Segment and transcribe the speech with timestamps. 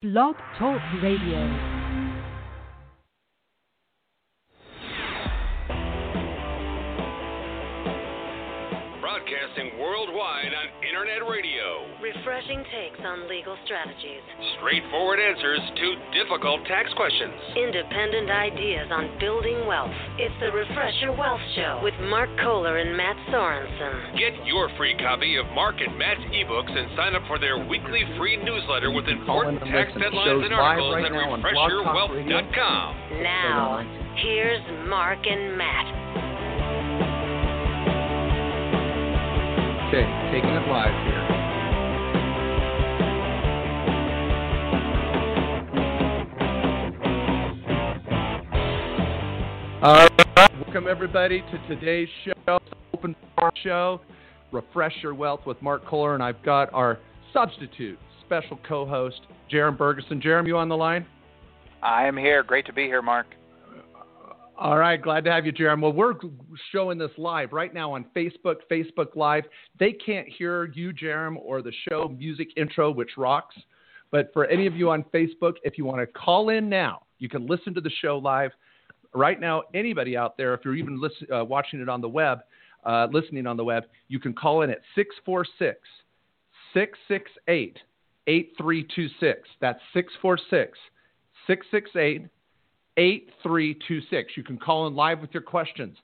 [0.00, 1.77] Blog Talk Radio.
[9.28, 11.84] Broadcasting worldwide on internet radio.
[12.00, 14.24] Refreshing takes on legal strategies.
[14.56, 17.36] Straightforward answers to difficult tax questions.
[17.52, 19.92] Independent ideas on building wealth.
[20.16, 24.16] It's the Refresh Your Wealth Show with Mark Kohler and Matt Sorensen.
[24.16, 28.08] Get your free copy of Mark and Matt's ebooks and sign up for their weekly
[28.16, 31.70] free newsletter with important tax listen to headlines and articles right at now on Blog
[31.84, 32.32] Talk Radio.
[32.32, 32.88] refreshyourwealth.com.
[33.20, 33.84] Now,
[34.24, 36.37] here's Mark and Matt.
[39.88, 41.24] Okay, taking it live here.
[49.80, 50.10] All right,
[50.60, 52.58] welcome everybody to today's show,
[52.92, 54.02] Open Forum Show,
[54.52, 56.98] Refresh Your Wealth with Mark Kohler, and I've got our
[57.32, 60.22] substitute special co-host, Jerem Bergeson.
[60.22, 61.06] Jerem, you on the line?
[61.82, 62.42] I am here.
[62.42, 63.28] Great to be here, Mark.
[64.60, 65.80] All right, glad to have you, Jerem.
[65.80, 66.14] Well, we're
[66.72, 69.44] showing this live right now on Facebook, Facebook Live.
[69.78, 73.54] They can't hear you, Jerem, or the show music intro, which rocks.
[74.10, 77.28] But for any of you on Facebook, if you want to call in now, you
[77.28, 78.50] can listen to the show live.
[79.14, 82.40] Right now, anybody out there, if you're even listen, uh, watching it on the web,
[82.84, 85.78] uh, listening on the web, you can call in at 646
[86.74, 87.78] 668
[88.26, 89.48] 8326.
[89.60, 90.76] That's 646
[91.46, 92.28] 668
[92.98, 94.32] 8326.
[94.36, 95.96] You can call in live with your questions.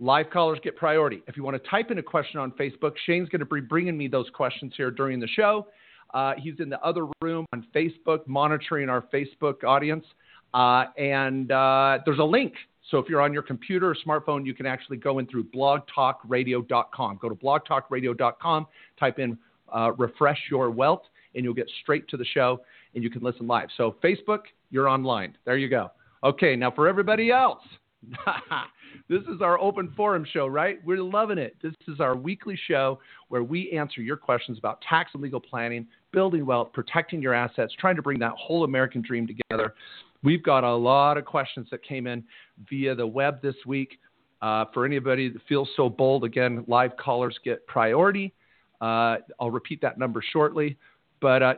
[0.00, 1.22] Live callers get priority.
[1.28, 3.96] If you want to type in a question on Facebook, Shane's going to be bringing
[3.96, 5.68] me those questions here during the show.
[6.12, 10.04] Uh, he's in the other room on Facebook, monitoring our Facebook audience.
[10.52, 12.54] Uh, and uh, there's a link.
[12.90, 17.18] So if you're on your computer or smartphone, you can actually go in through blogtalkradio.com.
[17.22, 18.66] Go to blogtalkradio.com,
[18.98, 19.38] type in
[19.72, 21.02] uh, refresh your wealth,
[21.36, 22.60] and you'll get straight to the show
[22.96, 23.68] and you can listen live.
[23.76, 24.40] So, Facebook,
[24.70, 25.36] you're online.
[25.44, 25.92] There you go.
[26.22, 27.62] Okay, now for everybody else,
[29.08, 30.78] this is our open forum show, right?
[30.84, 31.56] We're loving it.
[31.62, 35.86] This is our weekly show where we answer your questions about tax and legal planning,
[36.12, 39.74] building wealth, protecting your assets, trying to bring that whole American dream together.
[40.22, 42.22] We've got a lot of questions that came in
[42.68, 43.98] via the web this week.
[44.42, 48.32] Uh, for anybody that feels so bold, again, live callers get priority.
[48.80, 50.78] Uh, I'll repeat that number shortly.
[51.20, 51.54] But uh,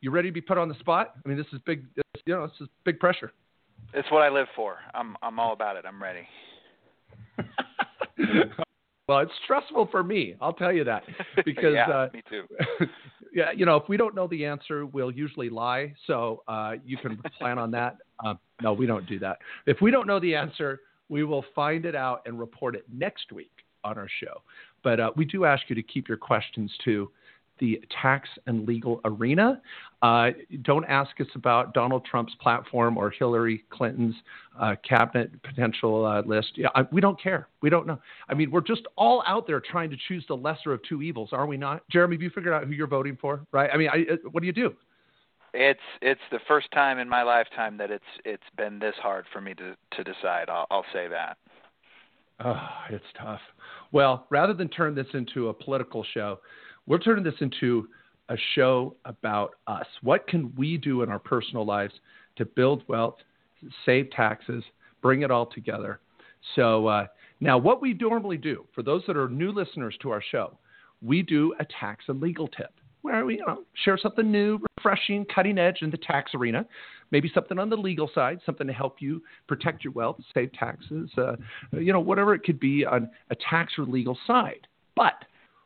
[0.00, 1.14] you ready to be put on the spot?
[1.22, 1.84] I mean, this is big.
[1.94, 3.32] This, you know, this is big pressure.
[3.94, 4.76] It's what I live for.
[4.94, 5.84] I'm I'm all about it.
[5.86, 6.26] I'm ready.
[9.08, 10.34] well, it's stressful for me.
[10.40, 11.02] I'll tell you that
[11.44, 12.44] because yeah, uh, me too.
[13.34, 15.94] yeah, you know, if we don't know the answer, we'll usually lie.
[16.06, 17.98] So uh, you can plan on that.
[18.24, 19.38] Uh, no, we don't do that.
[19.66, 23.32] If we don't know the answer, we will find it out and report it next
[23.32, 23.52] week
[23.84, 24.42] on our show.
[24.82, 27.10] But uh, we do ask you to keep your questions to
[27.62, 29.62] the tax and legal arena.
[30.02, 30.30] Uh,
[30.62, 34.16] don't ask us about Donald Trump's platform or Hillary Clinton's
[34.60, 36.48] uh, cabinet potential uh, list.
[36.56, 37.46] Yeah, I, we don't care.
[37.62, 38.00] We don't know.
[38.28, 41.28] I mean, we're just all out there trying to choose the lesser of two evils,
[41.30, 41.88] are we not?
[41.88, 43.46] Jeremy, have you figured out who you're voting for?
[43.52, 43.70] Right?
[43.72, 44.74] I mean, I, uh, what do you do?
[45.54, 49.40] It's it's the first time in my lifetime that it's it's been this hard for
[49.40, 50.48] me to to decide.
[50.48, 51.36] I'll, I'll say that.
[52.44, 53.40] Oh, it's tough.
[53.92, 56.40] Well, rather than turn this into a political show,
[56.86, 57.88] we're turning this into
[58.28, 59.86] a show about us.
[60.02, 61.94] What can we do in our personal lives
[62.36, 63.16] to build wealth,
[63.84, 64.64] save taxes,
[65.00, 66.00] bring it all together?
[66.56, 67.06] So, uh,
[67.40, 70.56] now what we normally do for those that are new listeners to our show,
[71.00, 72.72] we do a tax and legal tip
[73.02, 76.64] where we you know, share something new, refreshing, cutting edge in the tax arena.
[77.10, 81.10] Maybe something on the legal side, something to help you protect your wealth, save taxes,
[81.18, 81.36] uh,
[81.72, 84.66] you know, whatever it could be on a tax or legal side.
[84.96, 85.24] But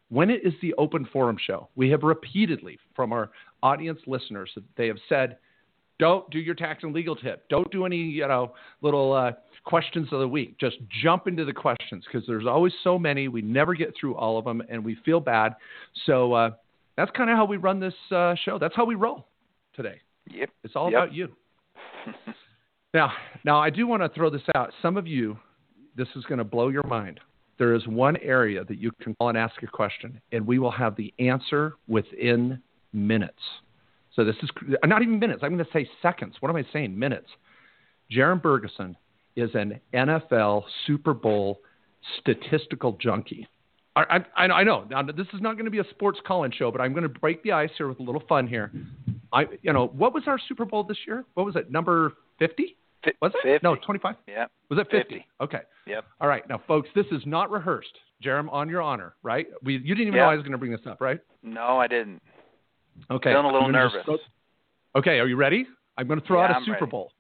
[0.09, 3.31] when it is the open forum show, we have repeatedly from our
[3.63, 5.39] audience listeners that they have said,
[5.99, 7.49] don't do your tax and legal tip.
[7.49, 8.53] Don't do any, you know,
[8.83, 9.33] little uh,
[9.65, 10.59] questions of the week.
[10.59, 13.29] Just jump into the questions because there's always so many.
[13.29, 15.55] We never get through all of them, and we feel bad.
[16.05, 16.51] So uh,
[16.97, 18.59] that's kind of how we run this uh, show.
[18.59, 19.27] That's how we roll
[19.75, 20.01] today.
[20.31, 20.51] Yep.
[20.65, 21.03] It's all Yep.
[21.03, 21.29] about you.
[22.95, 23.13] now,
[23.45, 24.73] now I do want to throw this out.
[24.83, 25.39] Some of you,
[25.97, 27.21] this is going to blow your mind.
[27.59, 30.71] There is one area that you can call and ask a question, and we will
[30.71, 32.61] have the answer within
[32.93, 33.41] minutes.
[34.15, 34.51] So this is
[34.85, 35.41] not even minutes.
[35.43, 36.37] I'm going to say seconds.
[36.41, 36.99] What am I saying?
[36.99, 37.29] Minutes.
[38.11, 38.95] Jaron Bergeson
[39.37, 41.61] is an NFL Super Bowl
[42.21, 43.47] statistical junkie.
[43.95, 44.87] I, I, I know.
[44.91, 47.09] Now, this is not going to be a sports call-in show, but I'm going to
[47.09, 48.71] break the ice here with a little fun here.
[49.33, 51.25] I, you know, what was our Super Bowl this year?
[51.35, 51.71] What was it?
[51.71, 52.77] Number 50?
[53.21, 53.43] Was it?
[53.61, 53.65] 50.
[53.67, 54.15] No, 25.
[54.27, 54.47] Yeah.
[54.71, 54.99] Was it 50?
[55.15, 55.27] 50.
[55.41, 55.61] Okay.
[55.87, 56.05] Yep.
[56.21, 56.49] All right.
[56.49, 57.97] Now, folks, this is not rehearsed.
[58.25, 59.47] Jerem, on your honor, right?
[59.63, 60.23] We, you didn't even Yeah.
[60.23, 61.21] know I was going to bring this up, right?
[61.43, 62.23] No, I didn't.
[63.11, 63.31] Okay.
[63.33, 64.05] Feeling a little nervous.
[64.05, 64.19] throw-
[64.97, 65.67] Okay, are you ready?
[65.99, 66.87] I'm going to throw Yeah, out a I'm Super ready.
[66.91, 67.13] Bowl.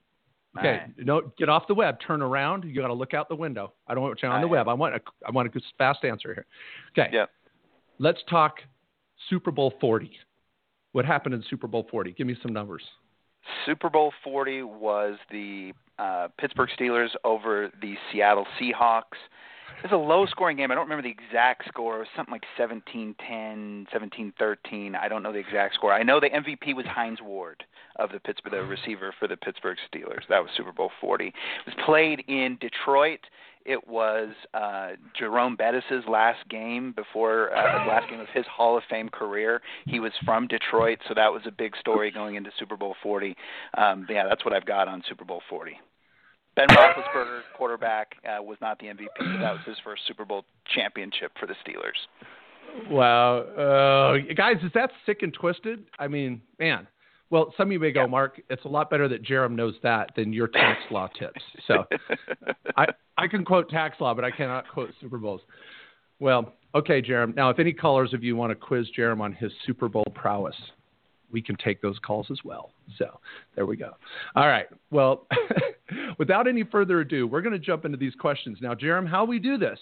[0.58, 0.90] Okay, right.
[1.04, 2.64] no, get off the web, turn around.
[2.64, 3.74] You got to look out the window.
[3.86, 4.58] I don't want you on the All right.
[4.60, 4.68] web.
[4.68, 6.46] I want a, I want a fast answer here.
[6.92, 7.30] Okay, Yep.
[7.98, 8.54] let's talk
[9.28, 10.10] Super Bowl 40.
[10.92, 12.12] What happened in Super Bowl 40?
[12.12, 12.82] Give me some numbers.
[13.64, 19.18] Super Bowl 40 was the uh, Pittsburgh Steelers over the Seattle Seahawks.
[19.78, 20.70] It was a low scoring game.
[20.70, 21.96] I don't remember the exact score.
[21.96, 24.96] It was something like 17-10, 17-13.
[24.96, 25.92] I don't know the exact score.
[25.92, 27.62] I know the MVP was Hines Ward
[27.96, 30.22] of the Pittsburgh, the receiver for the Pittsburgh Steelers.
[30.28, 31.26] That was Super Bowl 40.
[31.26, 31.34] It
[31.66, 33.20] was played in Detroit.
[33.66, 38.76] It was uh, Jerome Bettis's last game before uh, the last game of his Hall
[38.76, 39.60] of Fame career.
[39.86, 43.34] He was from Detroit, so that was a big story going into Super Bowl 40.
[43.76, 45.72] Um, yeah, that's what I've got on Super Bowl 40.
[46.54, 50.44] Ben Roethlisberger, quarterback, uh, was not the MVP, but that was his first Super Bowl
[50.74, 52.88] championship for the Steelers.
[52.90, 55.84] Wow, uh, guys, is that sick and twisted?
[55.98, 56.86] I mean, man.
[57.30, 58.40] Well, some of you may go, Mark.
[58.48, 61.40] It's a lot better that Jerem knows that than your tax law tips.
[61.66, 61.84] So,
[62.76, 62.86] I
[63.18, 65.40] I can quote tax law, but I cannot quote Super Bowls.
[66.20, 67.34] Well, okay, Jerem.
[67.34, 70.54] Now, if any callers of you want to quiz Jerem on his Super Bowl prowess,
[71.30, 72.70] we can take those calls as well.
[72.98, 73.18] So
[73.54, 73.92] there we go.
[74.34, 74.66] All right.
[74.90, 75.26] Well,
[76.18, 78.58] without any further ado, we're going to jump into these questions.
[78.60, 79.78] Now, Jerem, how we do this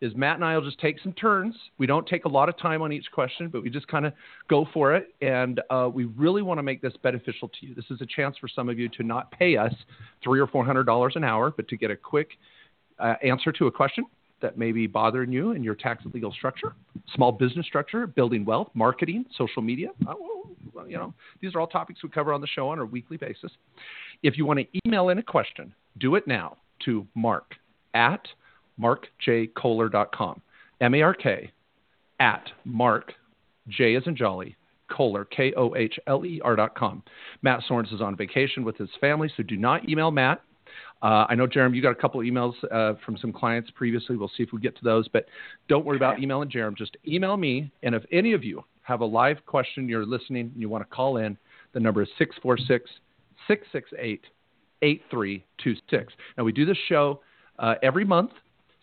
[0.00, 1.54] is Matt and I will just take some turns.
[1.78, 4.12] We don't take a lot of time on each question, but we just kind of
[4.48, 5.14] go for it.
[5.22, 7.74] And uh, we really want to make this beneficial to you.
[7.74, 9.72] This is a chance for some of you to not pay us
[10.22, 12.30] three or four hundred dollars an hour, but to get a quick
[12.98, 14.04] uh, answer to a question
[14.42, 16.74] that may be bothering you in your tax legal structure,
[17.14, 19.88] small business structure, building wealth, marketing, social media.
[20.06, 20.12] Uh,
[20.74, 23.16] well, you know, these are all topics we cover on the show on a weekly
[23.16, 23.50] basis.
[24.22, 27.54] If you want to email in a question, do it now to mark
[27.94, 28.26] at
[28.80, 30.42] markjkohler.com.
[30.80, 31.50] M-A-R-K
[32.20, 33.12] at mark,
[33.68, 34.56] J as in jolly,
[34.90, 37.02] Kohler, K-O-H-L-E-R dot com.
[37.42, 40.42] Matt Sorens is on vacation with his family, so do not email Matt.
[41.02, 44.16] Uh, I know, Jeremy, you got a couple emails uh, from some clients previously.
[44.16, 45.26] We'll see if we get to those, but
[45.68, 46.74] don't worry about emailing Jeremy.
[46.76, 50.68] Just email me, and if any of you have a live question you're listening you
[50.68, 51.36] want to call in,
[51.72, 52.90] the number is 646
[53.46, 54.24] 668
[54.82, 56.12] 8326.
[56.36, 57.20] Now, we do this show
[57.58, 58.30] uh, every month,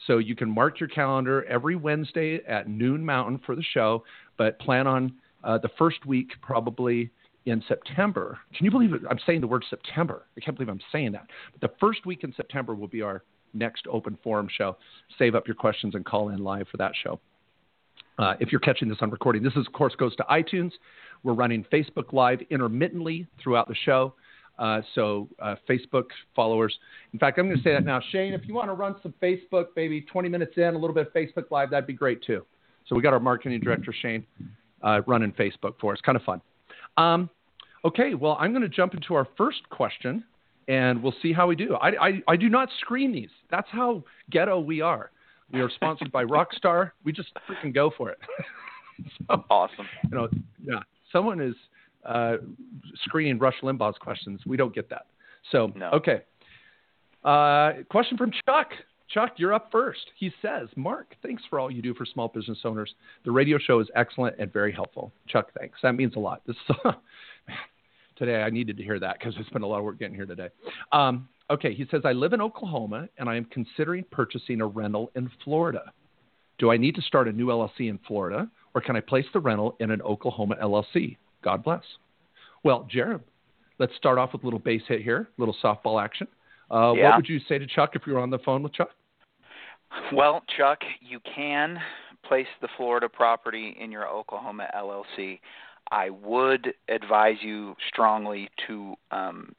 [0.07, 4.03] so you can mark your calendar every Wednesday at noon Mountain for the show,
[4.37, 5.13] but plan on
[5.43, 7.11] uh, the first week probably
[7.45, 8.39] in September.
[8.55, 9.01] Can you believe it?
[9.09, 10.25] I'm saying the word September.
[10.37, 11.27] I can't believe I'm saying that.
[11.51, 13.23] But the first week in September will be our
[13.53, 14.77] next open forum show.
[15.19, 17.19] Save up your questions and call in live for that show.
[18.17, 20.71] Uh, if you're catching this on recording, this is, of course goes to iTunes.
[21.23, 24.13] We're running Facebook Live intermittently throughout the show.
[24.59, 26.05] Uh, so uh, Facebook
[26.35, 26.77] followers.
[27.11, 28.33] In fact, I'm going to say that now, Shane.
[28.33, 31.13] If you want to run some Facebook, maybe 20 minutes in, a little bit of
[31.13, 32.45] Facebook Live, that'd be great too.
[32.87, 34.25] So we got our marketing director Shane
[34.83, 35.99] uh, running Facebook for us.
[36.05, 36.41] Kind of fun.
[36.97, 37.29] Um,
[37.85, 40.23] okay, well, I'm going to jump into our first question,
[40.67, 41.75] and we'll see how we do.
[41.75, 43.29] I, I, I do not screen these.
[43.49, 45.11] That's how ghetto we are.
[45.51, 46.91] We are sponsored by Rockstar.
[47.03, 48.17] We just freaking go for it.
[49.27, 49.87] so, Awesome.
[50.09, 50.27] you know,
[50.63, 50.79] yeah,
[51.11, 51.55] someone is
[52.05, 52.37] uh,
[53.05, 54.41] screening Rush Limbaugh's questions.
[54.45, 55.05] We don't get that.
[55.51, 55.89] So, No.
[55.91, 56.21] okay.
[57.23, 58.69] Uh, question from Chuck.
[59.09, 60.11] Chuck, you're up first.
[60.17, 62.93] He says, Mark, thanks for all you do for small business owners.
[63.25, 65.11] The radio show is excellent and very helpful.
[65.27, 65.77] Chuck, thanks.
[65.83, 66.41] That means a lot.
[66.47, 66.55] This
[66.85, 66.95] man,
[68.15, 70.25] today I needed to hear that because it's been a lot of work getting here
[70.25, 70.49] today.
[70.91, 75.11] Um, okay, he says, I live in Oklahoma and I am considering purchasing a rental
[75.15, 75.91] in Florida.
[76.57, 79.39] Do I need to start a new LLC in Florida or can I place the
[79.39, 81.17] rental in an Oklahoma LLC?
[81.43, 81.83] God bless.
[82.63, 83.21] Well, Jared,
[83.79, 86.27] let's start off with a little base hit here, a little softball action.
[86.71, 87.09] Uh, Yeah.
[87.09, 88.89] What would you say to Chuck if you were on the phone with Chuck?
[90.11, 91.79] Well, Chuck, you can
[92.25, 95.39] place the Florida property in your Oklahoma LLC.
[95.91, 99.53] I would advise you strongly to um,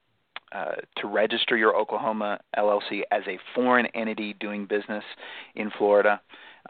[0.53, 5.03] uh, to register your Oklahoma LLC as a foreign entity doing business
[5.57, 6.21] in Florida.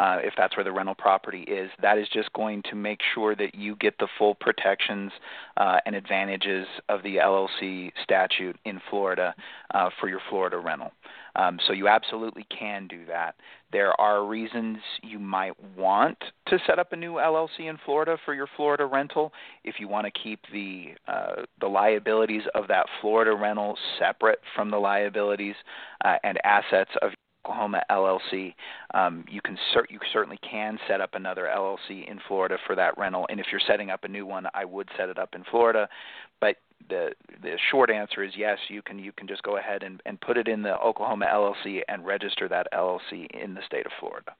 [0.00, 3.34] Uh, if that's where the rental property is, that is just going to make sure
[3.34, 5.12] that you get the full protections
[5.56, 9.34] uh, and advantages of the LLC statute in Florida
[9.72, 10.92] uh, for your Florida rental.
[11.36, 13.34] Um, so you absolutely can do that.
[13.72, 18.34] There are reasons you might want to set up a new LLC in Florida for
[18.34, 19.32] your Florida rental
[19.64, 24.70] if you want to keep the uh, the liabilities of that Florida rental separate from
[24.70, 25.56] the liabilities
[26.04, 27.10] uh, and assets of
[27.44, 28.54] Oklahoma LLC.
[28.94, 29.58] Um, you can
[29.90, 33.60] you certainly can set up another LLC in Florida for that rental, and if you're
[33.66, 35.88] setting up a new one, I would set it up in Florida.
[36.40, 36.56] But
[36.88, 37.10] the
[37.42, 38.58] the short answer is yes.
[38.68, 41.80] You can you can just go ahead and, and put it in the Oklahoma LLC
[41.88, 44.34] and register that LLC in the state of Florida.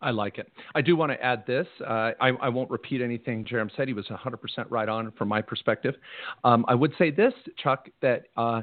[0.00, 0.52] I like it.
[0.76, 1.66] I do want to add this.
[1.84, 3.88] Uh, I, I, won't repeat anything Jerem said.
[3.88, 4.38] He was 100%
[4.70, 5.96] right on from my perspective.
[6.44, 8.62] Um, I would say this, Chuck, that uh,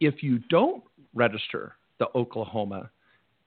[0.00, 2.90] if you don't register the Oklahoma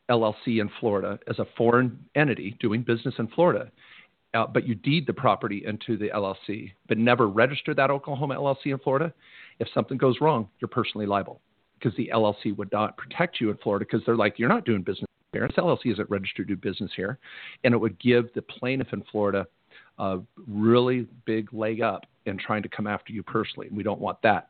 [0.09, 3.71] LLC in Florida as a foreign entity doing business in Florida,
[4.33, 8.67] uh, but you deed the property into the LLC, but never register that Oklahoma LLC
[8.67, 9.13] in Florida,
[9.59, 11.41] if something goes wrong, you're personally liable
[11.79, 14.81] because the LLC would not protect you in Florida because they're like, you're not doing
[14.81, 15.47] business here.
[15.47, 17.19] This LLC isn't registered to do business here.
[17.63, 19.45] And it would give the plaintiff in Florida
[19.99, 23.67] a really big leg up in trying to come after you personally.
[23.67, 24.49] And we don't want that.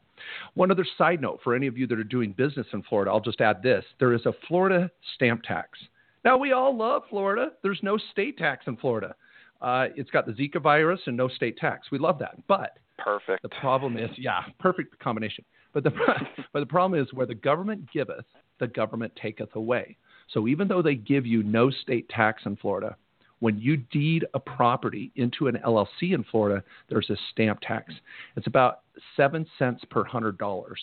[0.54, 3.20] One other side note for any of you that are doing business in Florida, I'll
[3.20, 5.80] just add this there is a Florida stamp tax.
[6.26, 7.52] Now, we all love Florida.
[7.64, 9.16] There's no state tax in Florida.
[9.62, 11.88] Uh, it's got the Zika virus and no state tax.
[11.92, 12.36] We love that.
[12.48, 13.42] But perfect.
[13.42, 15.46] The problem is, yeah, perfect combination.
[15.74, 15.92] But the
[16.54, 18.26] but the problem is where the government giveth,
[18.60, 19.98] the government taketh away.
[20.34, 22.96] So even though they give you no state tax in Florida,
[23.40, 27.94] when you deed a property into an LLC in Florida, there's a stamp tax.
[28.36, 28.82] It's about
[29.16, 30.80] seven cents per hundred dollars.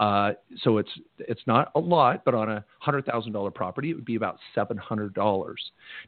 [0.00, 0.32] Uh,
[0.62, 4.04] so it's it's not a lot, but on a hundred thousand dollar property, it would
[4.04, 5.60] be about seven hundred dollars.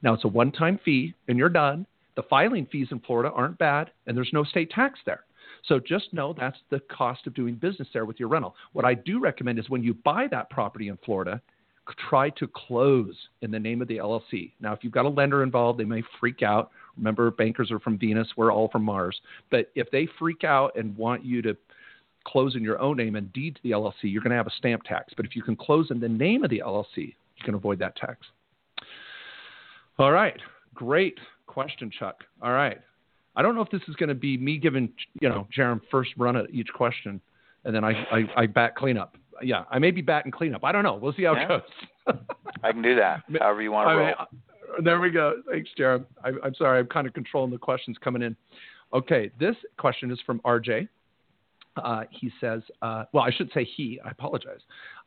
[0.03, 1.87] Now it's a one time fee, and you're done.
[2.17, 5.25] The filing fees in Florida aren't bad, and there's no state tax there.
[5.67, 8.55] So just know that's the cost of doing business there with your rental.
[8.73, 11.41] What I do recommend is when you buy that property in Florida,
[12.09, 14.53] try to close in the name of the LLC.
[14.61, 16.71] Now, if you've got a lender involved, they may freak out.
[16.97, 19.21] Remember, bankers are from Venus, we're all from Mars.
[19.51, 21.57] But if they freak out and want you to
[22.27, 24.57] close in your own name and deed to the LLC, you're going to have a
[24.59, 25.13] stamp tax.
[25.17, 27.97] But if you can close in the name of the LLC, you can avoid that
[27.97, 28.27] tax.
[29.99, 30.39] All right.
[30.75, 32.25] Great question, Chuck.
[32.43, 32.79] All right.
[33.37, 34.91] I don't know if this is going to be me giving,
[35.21, 37.21] you know, Jerem first run at each question,
[37.65, 39.17] and then I, I, I back cleanup.
[39.43, 40.65] Yeah, I may be batting cleanup.
[40.65, 40.95] I don't know.
[40.95, 41.45] We'll see how yeah.
[41.45, 42.17] it goes.
[42.63, 43.23] I can do that.
[43.41, 44.15] However you want to roll.
[44.19, 44.25] Uh,
[44.83, 45.43] there we go.
[45.51, 46.05] Thanks, Jerem.
[46.25, 46.79] I, I'm sorry.
[46.81, 48.37] I'm kind of controlling the questions coming in.
[48.93, 50.89] Okay, this question is from RJ.
[51.77, 54.01] Uh, he says, uh, well, I should say he.
[54.05, 54.61] I apologize.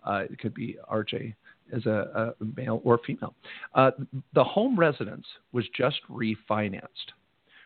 [0.05, 1.33] Uh, it could be RJ
[1.75, 3.33] as a, a male or female.
[3.73, 3.91] Uh,
[4.33, 7.13] the home residence was just refinanced.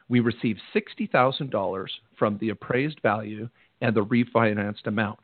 [0.09, 1.85] We received $60,000
[2.17, 3.49] from the appraised value
[3.81, 5.19] and the refinanced amount.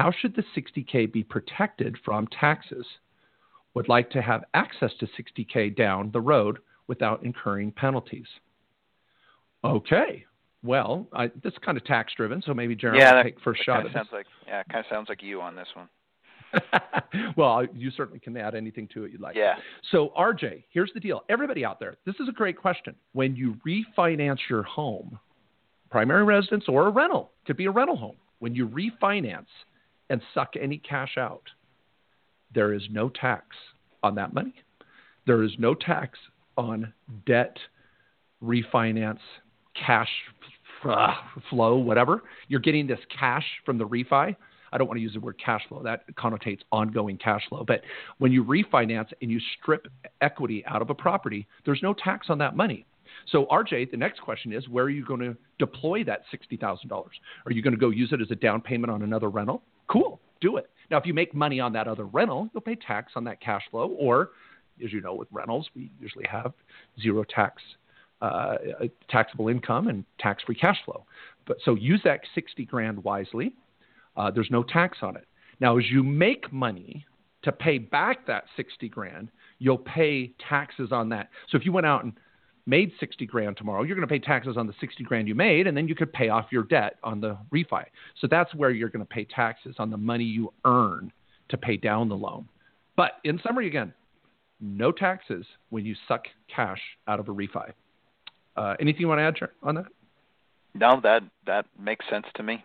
[0.00, 2.86] How should the 60K be protected from taxes?
[3.74, 8.24] Would like to have access to 60K down the road without incurring penalties.
[9.62, 10.24] Okay.
[10.62, 13.62] Well, I, this is kind of tax driven, so maybe Jeremy yeah, will take first
[13.62, 13.84] shot.
[13.92, 15.88] Sounds like yeah, kind of sounds like you on this one.
[17.36, 19.36] well, you certainly can add anything to it you'd like.
[19.36, 19.56] Yeah.
[19.92, 21.24] So, RJ, here's the deal.
[21.28, 22.94] Everybody out there, this is a great question.
[23.12, 25.18] When you refinance your home,
[25.90, 28.16] primary residence or a rental, could be a rental home.
[28.38, 29.44] When you refinance
[30.10, 31.44] and suck any cash out,
[32.54, 33.56] there is no tax
[34.02, 34.54] on that money.
[35.26, 36.18] There is no tax
[36.56, 36.92] on
[37.26, 37.56] debt,
[38.42, 39.20] refinance,
[39.74, 40.08] cash
[40.84, 41.14] uh,
[41.48, 42.22] flow, whatever.
[42.48, 44.36] You're getting this cash from the refi
[44.72, 45.82] I don't want to use the word cash flow.
[45.82, 47.64] That connotates ongoing cash flow.
[47.66, 47.82] But
[48.18, 49.88] when you refinance and you strip
[50.20, 52.86] equity out of a property, there's no tax on that money.
[53.32, 56.90] So, RJ, the next question is where are you going to deploy that $60,000?
[56.92, 59.62] Are you going to go use it as a down payment on another rental?
[59.90, 60.70] Cool, do it.
[60.90, 63.62] Now, if you make money on that other rental, you'll pay tax on that cash
[63.70, 63.96] flow.
[63.98, 64.30] Or,
[64.84, 66.52] as you know, with rentals, we usually have
[67.00, 67.62] zero tax,
[68.22, 68.56] uh,
[69.08, 71.04] taxable income and tax free cash flow.
[71.46, 73.54] But so use that 60 grand wisely
[74.16, 75.26] uh, there's no tax on it.
[75.60, 77.06] Now, as you make money
[77.42, 81.30] to pay back that 60 grand, you'll pay taxes on that.
[81.48, 82.12] So if you went out and
[82.70, 85.66] made 60 grand tomorrow, you're going to pay taxes on the 60 grand you made,
[85.66, 87.84] and then you could pay off your debt on the refi.
[88.20, 91.12] So that's where you're going to pay taxes on the money you earn
[91.48, 92.48] to pay down the loan.
[92.96, 93.92] But in summary, again,
[94.60, 96.24] no taxes when you suck
[96.54, 97.72] cash out of a refi.
[98.56, 99.86] Uh, anything you want to add on that?
[100.74, 102.64] No, that that makes sense to me.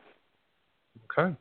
[1.17, 1.35] Okay.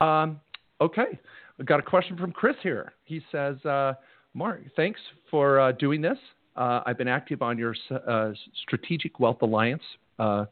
[0.00, 0.40] Um,
[0.80, 1.18] okay.
[1.58, 2.92] I've got a question from Chris here.
[3.04, 3.94] He says, uh,
[4.34, 5.00] Mark, thanks
[5.30, 6.18] for uh, doing this.
[6.56, 7.74] Uh, I've been active on your
[8.06, 8.32] uh,
[8.62, 9.82] Strategic Wealth Alliance
[10.18, 10.46] uh,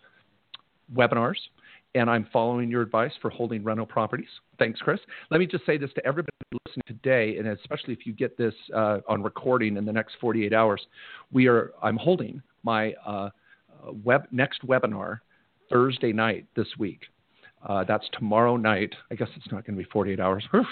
[0.94, 1.36] webinars,
[1.94, 4.28] and I'm following your advice for holding rental properties.
[4.58, 5.00] Thanks, Chris.
[5.30, 6.32] Let me just say this to everybody
[6.66, 10.52] listening today, and especially if you get this uh, on recording in the next 48
[10.52, 10.84] hours.
[11.32, 11.72] We are.
[11.82, 12.94] I'm holding my
[14.04, 15.20] web next webinar
[15.70, 17.02] Thursday night this week.
[17.66, 18.94] Uh, that's tomorrow night.
[19.10, 20.44] I guess it's not going to be 48 hours.
[20.54, 20.66] Oof,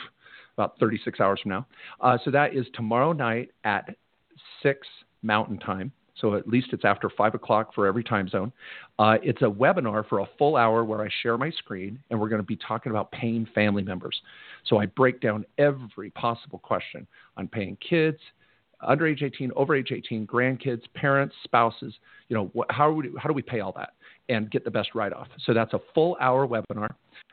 [0.56, 1.66] about 36 hours from now.
[2.00, 3.94] Uh, so that is tomorrow night at
[4.62, 4.86] 6
[5.22, 5.92] Mountain Time.
[6.20, 8.52] So at least it's after 5 o'clock for every time zone.
[8.98, 12.28] Uh, it's a webinar for a full hour where I share my screen and we're
[12.28, 14.20] going to be talking about paying family members.
[14.66, 18.18] So I break down every possible question on paying kids,
[18.82, 21.94] under age 18, over age 18, grandkids, parents, spouses.
[22.28, 23.94] You know, wh- how, we, how do we pay all that
[24.30, 25.28] and get the best write off?
[25.44, 26.88] So that's a full hour webinar.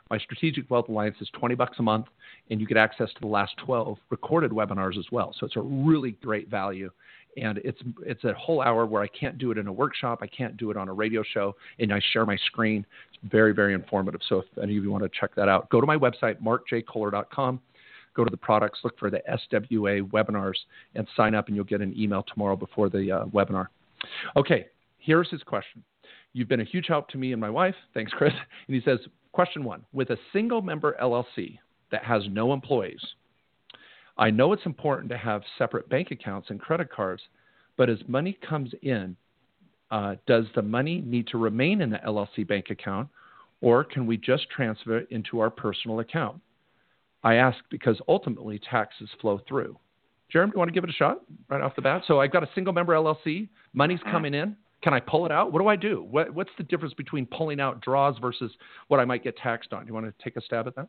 [0.10, 2.08] My Strategic Wealth Alliance is 20 bucks a month,
[2.50, 5.34] and you get access to the last 12 recorded webinars as well.
[5.40, 6.90] So it's a really great value.
[7.36, 10.28] And it's it's a whole hour where I can't do it in a workshop, I
[10.28, 12.84] can't do it on a radio show, and I share my screen.
[13.14, 14.22] It's very very informative.
[14.28, 17.62] So if any of you want to check that out, go to my website markjkohler.com
[18.18, 20.56] go to the products, look for the SWA webinars,
[20.96, 23.68] and sign up, and you'll get an email tomorrow before the uh, webinar.
[24.36, 24.66] Okay,
[24.98, 25.84] here's his question.
[26.38, 27.74] You've been a huge help to me and my wife.
[27.96, 28.32] Thanks, Chris.
[28.68, 29.00] And he says,
[29.32, 31.58] Question one With a single member LLC
[31.92, 33.02] that has no employees,
[34.20, 37.24] I know it's important to have separate bank accounts and credit cards,
[37.76, 39.16] but as money comes in,
[39.90, 43.08] uh, does the money need to remain in the LLC bank account,
[43.62, 46.40] or can we just transfer it into our personal account?
[47.24, 49.76] I ask because ultimately taxes flow through.
[50.32, 52.04] Jeremy, do you want to give it a shot right off the bat?
[52.06, 54.12] So I've got a single member LLC, money's Mm-hmm.
[54.12, 54.56] coming in.
[54.84, 55.52] Can I pull it out?
[55.52, 56.06] What do I do?
[56.10, 58.52] What, what's the difference between pulling out draws versus
[58.88, 59.84] what I might get taxed on?
[59.84, 60.88] Do you want to take a stab at that?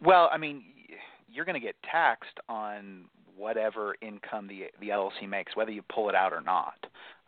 [0.00, 0.64] Well, I mean,
[1.28, 3.04] you're going to get taxed on
[3.36, 6.74] whatever income the the LLC makes, whether you pull it out or not.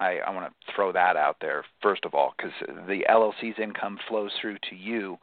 [0.00, 2.53] I, I want to throw that out there first of all, because
[2.87, 5.19] the LLC's income flows through to you.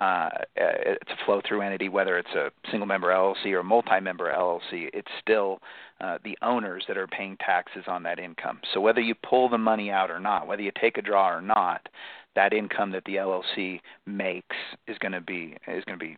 [0.00, 4.32] Uh, it's a flow through entity, whether it's a single member LLC or a multi-member
[4.32, 4.88] LLC.
[4.92, 5.60] It's still
[6.00, 8.60] uh, the owners that are paying taxes on that income.
[8.72, 11.42] So whether you pull the money out or not, whether you take a draw or
[11.42, 11.88] not,
[12.36, 14.56] that income that the LLC makes
[14.86, 16.16] is going to be is going to be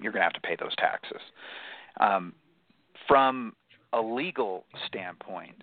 [0.00, 1.20] you're going to have to pay those taxes.
[2.00, 2.34] Um,
[3.06, 3.54] from
[3.94, 5.62] a legal standpoint,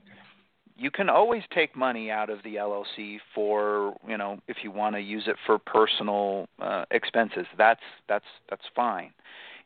[0.78, 4.96] you can always take money out of the LLC for you know if you want
[4.96, 7.46] to use it for personal uh, expenses.
[7.58, 9.12] That's that's that's fine.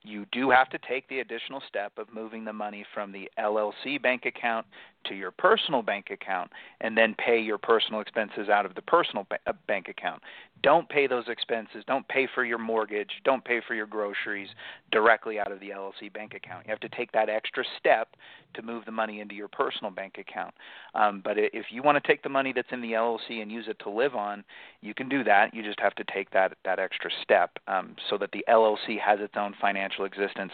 [0.06, 4.00] You do have to take the additional step of moving the money from the LLC
[4.00, 4.68] bank account
[5.06, 9.26] to your personal bank account and then pay your personal expenses out of the personal
[9.28, 10.22] ba- uh, bank account.
[10.62, 11.84] Don't pay those expenses.
[11.88, 13.10] Don't pay for your mortgage.
[13.24, 14.50] Don't pay for your groceries
[14.92, 16.68] directly out of the LLC bank account.
[16.68, 18.10] You have to take that extra step
[18.55, 20.53] to move the money into your personal bank account.
[20.94, 23.65] Um, but if you want to take the money that's in the LLC and use
[23.68, 24.44] it to live on,
[24.81, 25.53] you can do that.
[25.53, 29.20] You just have to take that that extra step um, so that the LLC has
[29.20, 30.51] its own financial existence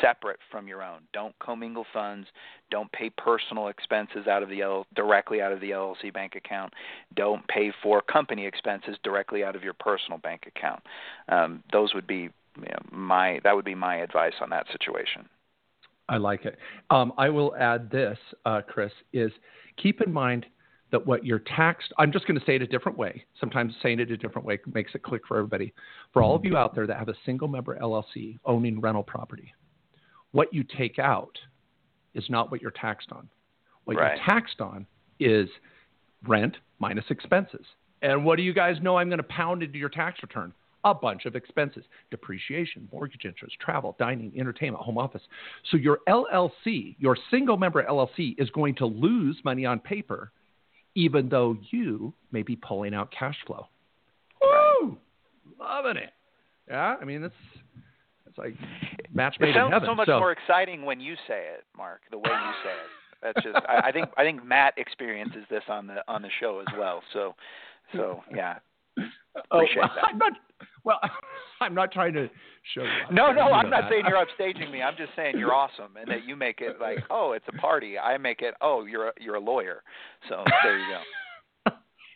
[0.00, 1.00] separate from your own.
[1.12, 2.26] Don't commingle funds.
[2.70, 6.72] Don't pay personal expenses out of the L- directly out of the LLC bank account.
[7.14, 10.82] Don't pay for company expenses directly out of your personal bank account.
[11.28, 15.28] Um, those would be you know, my that would be my advice on that situation.
[16.08, 16.58] I like it.
[16.90, 19.32] Um, I will add this, uh, Chris, is
[19.76, 20.46] keep in mind
[20.90, 23.24] that what you're taxed, I'm just going to say it a different way.
[23.40, 25.72] Sometimes saying it a different way makes it click for everybody.
[26.12, 29.52] For all of you out there that have a single member LLC owning rental property,
[30.32, 31.36] what you take out
[32.14, 33.28] is not what you're taxed on.
[33.84, 34.16] What Right.
[34.16, 34.86] you're taxed on
[35.18, 35.48] is
[36.26, 37.66] rent minus expenses.
[38.02, 40.52] And what do you guys know I'm going to pound into your tax return?
[40.84, 45.22] A bunch of expenses depreciation, mortgage interest, travel, dining, entertainment, home office.
[45.70, 50.30] So your LLC, your single member LLC, is going to lose money on paper,
[50.94, 53.66] even though you may be pulling out cash flow.
[54.42, 54.98] Woo!
[55.58, 56.10] Loving it.
[56.68, 57.34] Yeah, I mean, it's,
[58.26, 58.54] it's like
[59.12, 59.88] match made It in heaven.
[59.88, 62.02] so much more exciting when you say it, Mark.
[62.10, 62.90] The way you say it.
[63.22, 63.56] That's just.
[63.66, 64.08] I, I think.
[64.18, 67.02] I think Matt experiences this on the on the show as well.
[67.12, 67.34] So,
[67.94, 68.58] so yeah.
[68.98, 70.04] Oh, well, that.
[70.04, 70.32] I'm not.
[70.84, 70.98] Well,
[71.60, 72.28] I'm not trying to
[72.74, 72.88] show you.
[73.10, 73.90] No, no, I'm not that.
[73.90, 74.82] saying you're upstaging me.
[74.82, 77.98] I'm just saying you're awesome, and that you make it like, oh, it's a party.
[77.98, 79.82] I make it, oh, you're a, you're a lawyer.
[80.28, 81.00] So there you go.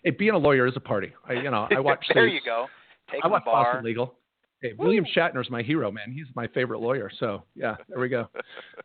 [0.05, 1.13] Hey, being a lawyer is a party.
[1.29, 2.07] I, you know, I watch.
[2.15, 2.67] there you go.
[3.11, 3.65] Take I watch bar.
[3.65, 4.15] Boston Legal.
[4.63, 6.13] Hey, William Shatner's my hero, man.
[6.13, 7.11] He's my favorite lawyer.
[7.19, 8.29] So yeah, there we go.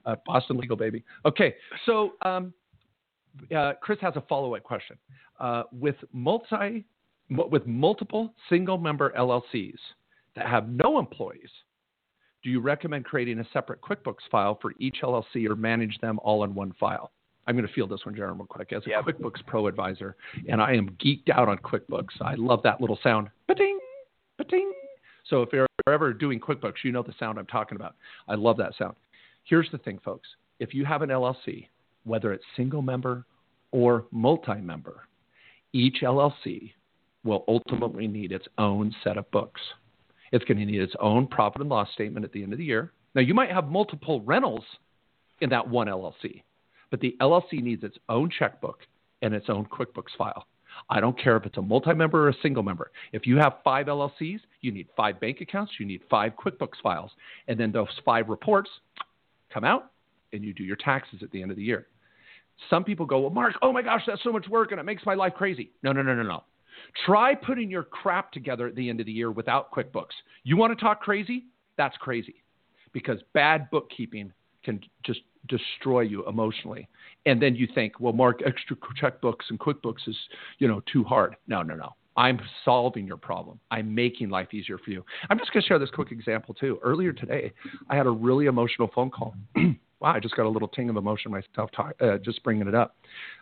[0.07, 1.03] Uh, Boston Legal, baby.
[1.23, 1.53] Okay,
[1.85, 2.51] so um,
[3.55, 4.97] uh, Chris has a follow-up question.
[5.39, 6.83] Uh, with multi, mu-
[7.29, 9.77] with multiple single-member LLCs
[10.35, 11.49] that have no employees,
[12.43, 16.43] do you recommend creating a separate QuickBooks file for each LLC or manage them all
[16.43, 17.11] in one file?
[17.47, 18.71] I'm going to field this one, Jeremy, real quick.
[18.73, 19.05] As a Yep.
[19.05, 20.15] QuickBooks Pro advisor,
[20.47, 22.21] and I am geeked out on QuickBooks.
[22.21, 23.29] I love that little sound.
[23.47, 23.79] Ba-ding,
[24.37, 24.71] ba-ding.
[25.29, 27.95] So if you're ever doing QuickBooks, you know the sound I'm talking about.
[28.27, 28.95] I love that sound.
[29.43, 30.27] Here's the thing, folks.
[30.59, 31.67] If you have an LLC,
[32.03, 33.25] whether it's single member
[33.71, 35.07] or multi member,
[35.73, 36.73] each LLC
[37.23, 39.61] will ultimately need its own set of books.
[40.31, 42.65] It's going to need its own profit and loss statement at the end of the
[42.65, 42.91] year.
[43.15, 44.63] Now, you might have multiple rentals
[45.41, 46.43] in that one LLC,
[46.89, 48.79] but the LLC needs its own checkbook
[49.21, 50.47] and its own QuickBooks file.
[50.89, 52.91] I don't care if it's a multi member or a single member.
[53.11, 57.11] If you have five LLCs, you need five bank accounts, you need five QuickBooks files,
[57.47, 58.69] and then those five reports
[59.53, 59.91] come out
[60.33, 61.87] and you do your taxes at the end of the year.
[62.69, 65.05] Some people go, well, Mark, oh my gosh, that's so much work and it makes
[65.05, 65.71] my life crazy.
[65.83, 66.43] No, no, no, no, no.
[67.05, 70.13] Try putting your crap together at the end of the year without QuickBooks.
[70.43, 71.45] You want to talk crazy?
[71.77, 72.35] That's crazy
[72.93, 74.31] because bad bookkeeping
[74.63, 76.87] can just destroy you emotionally.
[77.25, 80.15] And then you think, well, Mark, extra checkbooks and QuickBooks is,
[80.59, 81.35] you know, too hard.
[81.47, 81.95] No, no, no.
[82.15, 83.59] I'm solving your problem.
[83.71, 85.03] I'm making life easier for you.
[85.29, 86.79] I'm just going to share this quick example too.
[86.83, 87.51] Earlier today,
[87.89, 89.35] I had a really emotional phone call.
[89.55, 92.75] wow, I just got a little ting of emotion myself talk, uh, just bringing it
[92.75, 92.95] up.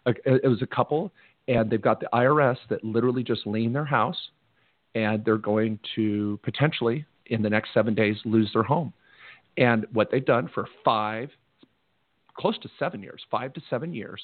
[0.06, 1.12] It was a couple,
[1.48, 4.18] and they've got the IRS that literally just liened their house,
[4.96, 8.94] and they're going to potentially in the next seven days lose their home.
[9.58, 11.30] And what they've done for five,
[12.38, 14.22] close to seven years, five to seven years,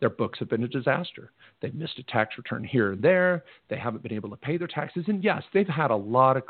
[0.00, 1.32] their books have been a disaster.
[1.60, 3.44] They've missed a tax return here and there.
[3.68, 5.04] They haven't been able to pay their taxes.
[5.08, 6.44] And yes, they've had a lot of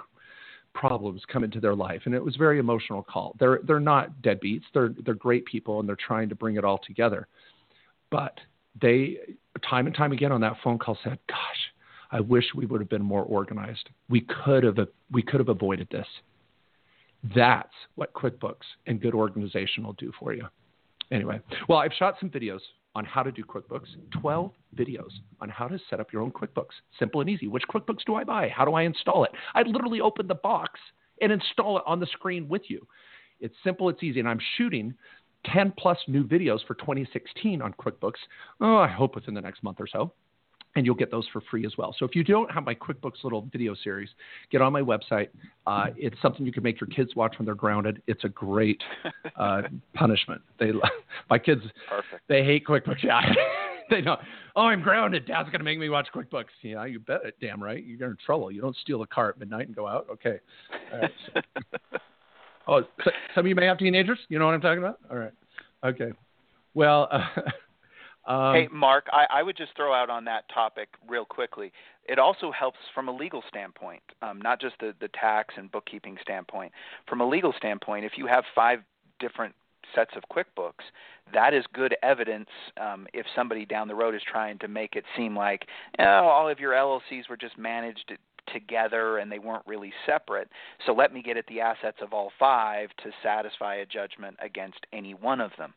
[0.74, 2.02] problems come into their life.
[2.04, 3.34] And it was a very emotional call.
[3.40, 4.64] They're, they're not deadbeats.
[4.74, 7.26] They're, they're great people and they're trying to bring it all together.
[8.10, 8.38] But
[8.80, 9.18] they,
[9.58, 11.38] time and time again on that phone call, said, Gosh,
[12.10, 13.88] I wish we would have been more organized.
[14.08, 14.78] We could have,
[15.10, 16.06] we could have avoided this.
[17.34, 20.46] That's what QuickBooks and good organization will do for you.
[21.10, 22.60] Anyway, well, I've shot some videos
[22.94, 23.86] on how to do QuickBooks,
[24.20, 26.74] 12 videos on how to set up your own QuickBooks.
[26.98, 27.48] Simple and easy.
[27.48, 28.48] Which QuickBooks do I buy?
[28.48, 29.30] How do I install it?
[29.54, 30.80] I literally open the box
[31.20, 32.86] and install it on the screen with you.
[33.40, 34.94] It's simple, it's easy, and I'm shooting
[35.52, 38.18] 10 plus new videos for 2016 on QuickBooks.
[38.60, 40.12] Oh, I hope within the next month or so
[40.76, 41.94] and you'll get those for free as well.
[41.98, 44.08] So if you don't have my QuickBooks little video series,
[44.50, 45.28] get on my website.
[45.66, 48.02] Uh, it's something you can make your kids watch when they're grounded.
[48.06, 48.80] It's a great
[49.36, 49.62] uh,
[49.94, 50.40] punishment.
[50.58, 50.70] They,
[51.30, 52.22] my kids, Perfect.
[52.28, 53.02] they hate QuickBooks.
[53.02, 53.20] Yeah,
[53.90, 54.18] they know.
[54.56, 55.26] Oh, I'm grounded.
[55.26, 56.46] Dad's gonna make me watch QuickBooks.
[56.62, 57.36] Yeah, you bet it.
[57.40, 57.84] Damn right.
[57.84, 58.50] You're in trouble.
[58.50, 60.06] You don't steal a car at midnight and go out.
[60.10, 60.38] Okay.
[60.92, 61.98] Right, so.
[62.68, 64.18] Oh, so, some of you may have teenagers.
[64.28, 64.98] You know what I'm talking about.
[65.10, 65.32] All right.
[65.84, 66.10] Okay.
[66.74, 67.08] Well.
[67.10, 67.20] Uh,
[68.28, 71.72] Um, hey, Mark, I, I, would just throw out on that topic real quickly.
[72.04, 76.18] It also helps from a legal standpoint, um, not just the, the tax and bookkeeping
[76.20, 76.72] standpoint.
[77.08, 78.80] From a legal standpoint, if you have five
[79.18, 79.54] different
[79.94, 80.84] sets of QuickBooks,
[81.32, 85.04] that is good evidence um, if somebody down the road is trying to make it
[85.16, 85.66] seem like
[85.98, 88.12] oh, all of your LLCs were just managed
[88.52, 90.48] together and they weren't really separate.
[90.86, 94.80] So let me get at the assets of all five to satisfy a judgment against
[94.92, 95.74] any one of them.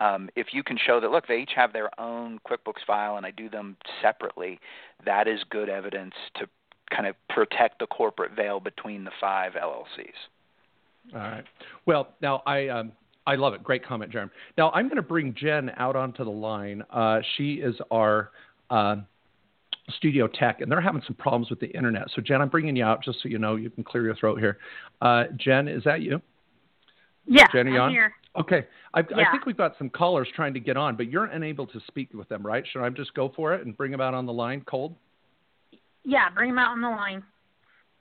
[0.00, 3.26] Um, if you can show that, look, they each have their own QuickBooks file and
[3.26, 4.60] I do them separately,
[5.04, 6.46] that is good evidence to
[6.90, 11.14] kind of protect the corporate veil between the five LLCs.
[11.14, 11.44] All right.
[11.86, 12.68] Well, now I.
[12.68, 12.92] Um,
[13.26, 13.62] I love it.
[13.62, 14.30] Great comment, Jeremy.
[14.56, 16.82] Now I'm going to bring Jen out onto the line.
[16.90, 18.30] Uh, she is our
[18.70, 18.96] uh,
[19.96, 22.08] Studio Tech, and they're having some problems with the internet.
[22.14, 24.38] So, Jen, I'm bringing you out just so you know you can clear your throat
[24.38, 24.58] here.
[25.00, 26.20] Uh, Jen, is that you?
[27.26, 27.90] Yeah, Jen, I'm on?
[27.90, 28.12] here.
[28.38, 29.16] Okay, I, yeah.
[29.16, 32.12] I think we've got some callers trying to get on, but you're unable to speak
[32.14, 32.64] with them, right?
[32.70, 34.94] Should I just go for it and bring them out on the line cold?
[36.04, 37.22] Yeah, bring them out on the line.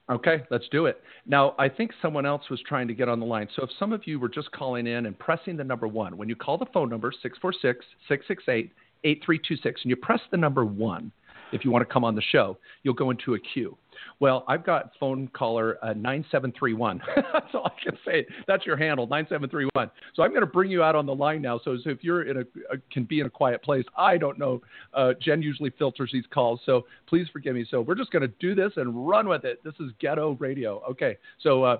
[0.10, 1.02] Okay, let's do it.
[1.26, 3.50] Now, I think someone else was trying to get on the line.
[3.56, 6.30] So if some of you were just calling in and pressing the number one, when
[6.30, 8.71] you call the phone number, 646 668
[9.04, 11.12] 8326, and you press the number one,
[11.52, 13.78] if you want to come on the show, you'll go into a queue.
[14.20, 17.02] Well, I've got phone caller uh, 9731.
[17.34, 18.26] That's all I can say.
[18.48, 19.92] That's your handle, 9731.
[20.16, 21.60] So I'm going to bring you out on the line now.
[21.64, 22.42] So, so if you're in a,
[22.74, 24.62] a, can be in a quiet place, I don't know.
[24.94, 27.66] Uh, Jen usually filters these calls, so please forgive me.
[27.70, 29.64] So we're just going to do this and run with it.
[29.64, 30.82] This is Ghetto Radio.
[30.90, 31.18] Okay.
[31.42, 31.78] So uh,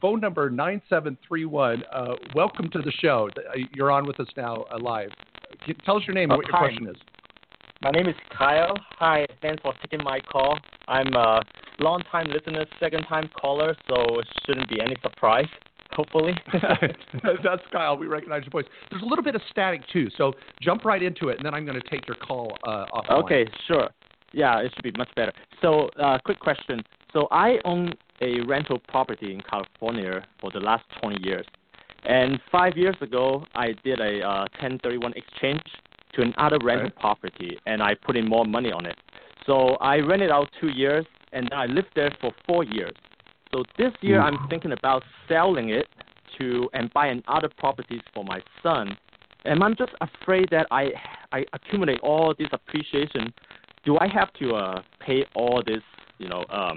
[0.00, 1.84] phone number 9731.
[1.92, 3.28] Uh, welcome to the show.
[3.74, 5.10] You're on with us now uh, live.
[5.84, 6.96] Tell us your name and what your question is.
[7.82, 8.76] My name is Kyle.
[9.00, 10.56] Hi, thanks for taking my call.
[10.86, 11.42] I'm a
[11.80, 15.48] long time listener, second time caller, so it shouldn't be any surprise,
[15.90, 16.32] hopefully.
[17.42, 17.98] That's Kyle.
[17.98, 18.70] We recognize your voice.
[18.88, 21.66] There's a little bit of static too, so jump right into it, and then I'm
[21.66, 23.24] going to take your call uh, off.
[23.24, 23.88] Okay, sure.
[24.32, 25.32] Yeah, it should be much better.
[25.60, 26.84] So, uh, quick question.
[27.12, 31.46] So, I own a rental property in California for the last 20 years.
[32.04, 35.62] And five years ago, I did a uh, 1031 exchange
[36.14, 36.98] to another rental right.
[36.98, 38.96] property, and I put in more money on it.
[39.46, 42.94] So I rented out two years, and then I lived there for four years.
[43.52, 45.86] So this year I'm thinking about selling it
[46.38, 48.96] to and buying other properties for my son.
[49.44, 50.90] And I'm just afraid that I
[51.32, 53.32] I accumulate all this appreciation.
[53.84, 55.82] Do I have to uh, pay all this,
[56.18, 56.76] you know, um,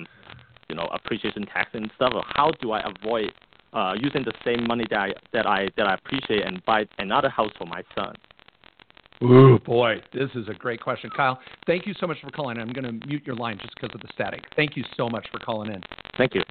[0.70, 2.14] you know, appreciation tax and stuff?
[2.16, 3.32] Or how do I avoid
[3.74, 7.30] uh, using the same money that I that I that I appreciate and buy another
[7.30, 8.16] house for my son?
[9.24, 11.10] Ooh, boy, this is a great question.
[11.16, 12.58] Kyle, thank you so much for calling.
[12.58, 14.44] I'm going to mute your line just because of the static.
[14.56, 15.82] Thank you so much for calling in.
[16.18, 16.42] Thank you.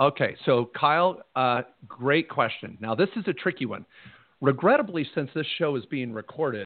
[0.00, 2.78] Okay, so Kyle, uh, great question.
[2.80, 3.84] Now, this is a tricky one.
[4.40, 6.64] Regrettably, since this show is being recorded,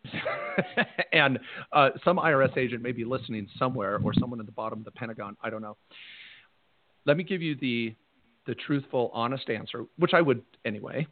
[1.14, 1.38] and
[1.72, 4.90] uh, some IRS agent may be listening somewhere, or someone at the bottom of the
[4.90, 5.78] Pentagon, I don't know.
[7.06, 7.94] Let me give you the
[8.44, 11.06] the truthful, honest answer, which I would anyway.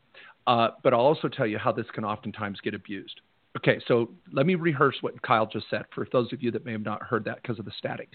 [0.47, 3.21] Uh, but I'll also tell you how this can oftentimes get abused.
[3.57, 6.73] Okay, so let me rehearse what Kyle just said for those of you that may
[6.73, 8.11] have not heard that because of the static.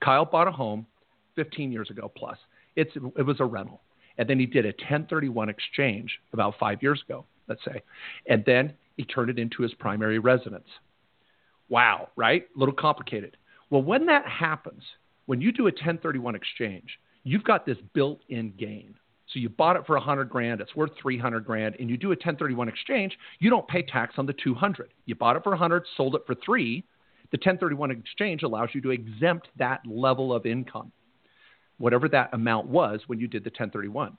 [0.00, 0.86] Kyle bought a home
[1.34, 2.38] 15 years ago plus.
[2.76, 3.80] It's, it was a rental.
[4.18, 7.82] And then he did a 1031 exchange about five years ago, let's say.
[8.28, 10.68] And then he turned it into his primary residence.
[11.68, 12.46] Wow, right?
[12.54, 13.36] A little complicated.
[13.70, 14.82] Well, when that happens,
[15.26, 18.94] when you do a 1031 exchange, you've got this built in gain.
[19.32, 22.10] So you bought it for 100 grand, it's worth 300 grand, and you do a
[22.10, 24.92] 1031 exchange, you don't pay tax on the 200.
[25.06, 26.84] You bought it for 100, sold it for 3.
[27.32, 30.92] The 1031 exchange allows you to exempt that level of income,
[31.78, 34.16] whatever that amount was when you did the 1031.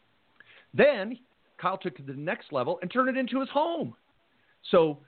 [0.73, 1.17] Then
[1.57, 3.95] Kyle took it to the next level and turned it into his home.
[4.71, 4.99] So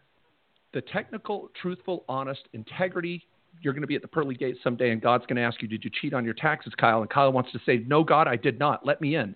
[0.74, 3.28] the technical, truthful, honest, integrity,
[3.62, 5.68] you're going to be at the pearly gates someday and God's going to ask you,
[5.68, 7.02] Did you cheat on your taxes, Kyle?
[7.02, 8.86] And Kyle wants to say, No, God, I did not.
[8.86, 9.36] Let me in.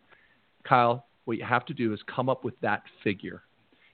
[0.63, 3.43] Kyle, what you have to do is come up with that figure.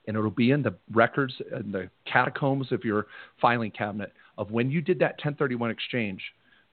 [0.08, 3.08] And it'll be in the records and the catacombs of your
[3.40, 6.22] filing cabinet of when you did that 1031 exchange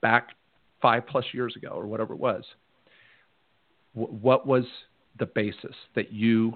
[0.00, 0.30] back
[0.80, 2.44] five plus years ago or whatever it was.
[3.92, 4.64] what was
[5.18, 6.54] the basis that you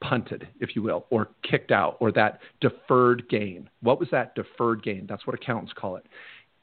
[0.00, 3.68] punted, if you will, or kicked out, or that deferred gain.
[3.82, 5.06] What was that deferred gain?
[5.08, 6.06] That's what accountants call it.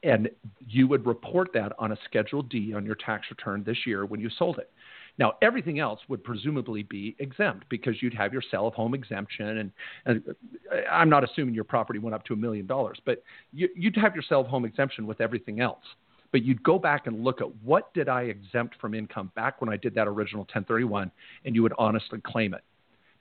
[0.04, 0.30] And
[0.68, 4.20] you would report that on a Schedule D on your tax return this year when
[4.20, 4.72] you sold it.
[5.18, 9.58] Now, everything else would presumably be exempt because you'd have your sale of home exemption.
[9.58, 9.72] And,
[10.06, 10.24] and
[10.72, 13.24] uh, I'm not assuming your property went up to a million dollars, but
[13.54, 15.84] you, you'd have your sale of home exemption with everything else.
[16.32, 19.70] But you'd go back and look at what did I exempt from income back when
[19.70, 21.10] I did that original 1031,
[21.46, 22.64] and you would honestly claim it.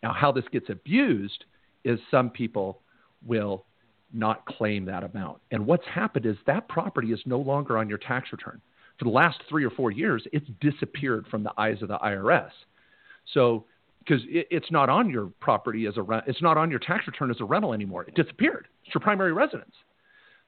[0.03, 1.45] Now, how this gets abused
[1.85, 2.81] is some people
[3.25, 3.65] will
[4.13, 5.39] not claim that amount.
[5.51, 8.61] And what's happened is that property is no longer on your tax return.
[8.99, 12.51] For the last three or four years, it's disappeared from the eyes of the IRS.
[13.33, 13.65] So,
[14.01, 17.07] because it, it's not on your property as a rent, it's not on your tax
[17.07, 18.05] return as a rental anymore.
[18.05, 18.69] It disappeared.
[18.85, 19.75] It's your primary residence.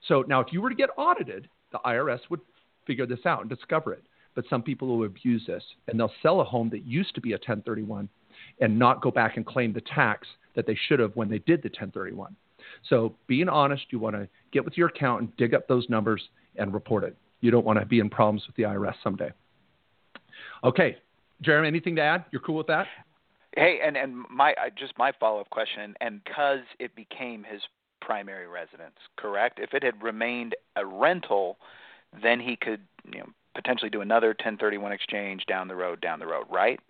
[0.06, 2.40] So now, if you were to get audited, the IRS would
[2.86, 4.04] figure this out and discover it.
[4.34, 7.32] But some people will abuse this, and they'll sell a home that used to be
[7.32, 8.08] a 1031
[8.60, 11.62] and not go back and claim the tax that they should have when they did
[11.62, 12.36] the 1031.
[12.88, 16.22] So, being honest, you want to get with your accountant, dig up those numbers,
[16.56, 17.16] and report it.
[17.46, 19.30] You don't want to be in problems with the IRS someday.
[20.64, 20.96] Okay,
[21.42, 22.24] Jeremy, anything to add?
[22.32, 22.88] You're cool with that?
[23.54, 27.62] Hey, and and my just my follow up question, and because it became his
[28.00, 29.60] primary residence, correct?
[29.60, 31.58] If it had remained a rental,
[32.20, 32.80] then he could
[33.12, 36.80] you know potentially do another 1031 exchange down the road, down the road, right?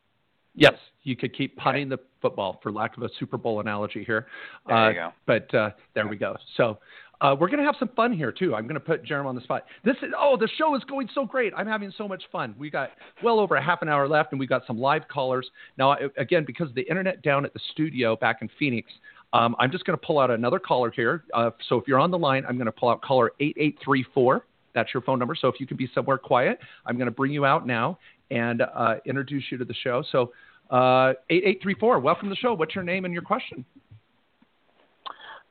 [0.55, 4.27] Yes, you could keep punting the football, for lack of a Super Bowl analogy here.
[4.66, 5.12] There uh, you go.
[5.27, 6.35] But uh, there we go.
[6.57, 6.79] So
[7.20, 8.55] uh, we're going to have some fun here too.
[8.55, 9.64] I'm going to put Jeremy on the spot.
[9.85, 11.52] This is oh, the show is going so great.
[11.57, 12.55] I'm having so much fun.
[12.59, 12.90] We got
[13.22, 15.48] well over a half an hour left, and we got some live callers
[15.79, 15.96] now.
[16.18, 18.90] Again, because of the internet down at the studio back in Phoenix.
[19.33, 21.24] Um, I'm just going to pull out another caller here.
[21.35, 24.44] Uh, so if you're on the line, I'm going to pull out caller 8834.
[24.74, 25.35] That's your phone number.
[25.35, 27.98] So if you can be somewhere quiet, I'm going to bring you out now
[28.31, 30.05] and uh, introduce you to the show.
[30.12, 30.33] So
[30.70, 32.55] uh, 8834, welcome to the show.
[32.55, 33.64] What's your name and your question?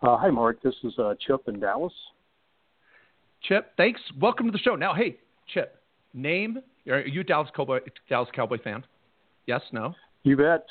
[0.06, 0.62] Uh, hi, Mark.
[0.62, 1.94] This is uh, Chip in Dallas.
[3.42, 4.00] Chip, thanks.
[4.22, 4.76] Welcome to the show.
[4.76, 5.18] Now, hey,
[5.52, 5.82] Chip,
[6.14, 6.60] name.
[6.88, 8.84] Are you a Dallas Cowboy, Dallas Cowboy fan?
[9.48, 9.96] Yes, no?
[10.22, 10.64] You bet.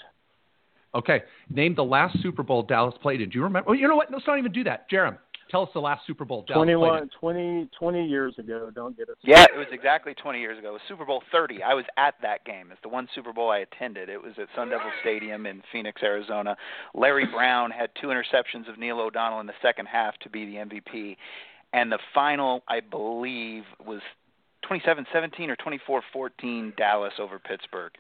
[0.95, 1.23] Okay.
[1.51, 3.29] Name the last Super Bowl Dallas played in.
[3.31, 3.71] Do you remember?
[3.71, 4.09] Oh, you know what?
[4.13, 4.89] Let's not even do that.
[4.89, 5.19] Jerem,
[5.55, 8.73] tell us the last Super Bowl Dallas 21, played 20, 20 years ago.
[8.75, 9.15] Don't get us.
[9.23, 10.71] Yeah, it was exactly 20 years ago.
[10.71, 11.63] It was Super Bowl 30.
[11.63, 12.73] I was at that game.
[12.73, 14.09] It's the one Super Bowl I attended.
[14.09, 16.57] It was at Sun Devil Stadium in Phoenix, Arizona.
[16.93, 20.57] Larry Brown had two interceptions of Neil O'Donnell in the second half to be the
[20.57, 21.17] MVP.
[21.73, 24.01] And the final, I believe, was
[24.69, 26.01] 27-17 or
[26.33, 27.93] 24-14 Dallas over Pittsburgh.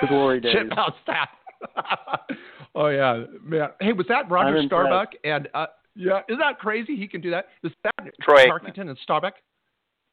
[0.00, 0.54] The glory days.
[0.54, 1.28] Chip, how's that?
[2.74, 3.68] oh yeah, man.
[3.80, 5.10] Hey, was that Roger Staubach?
[5.24, 6.96] And uh, yeah, isn't that crazy?
[6.96, 7.46] He can do that.
[7.62, 8.76] Is that Troy Aikman.
[8.76, 9.34] Tarkenton and Staubach?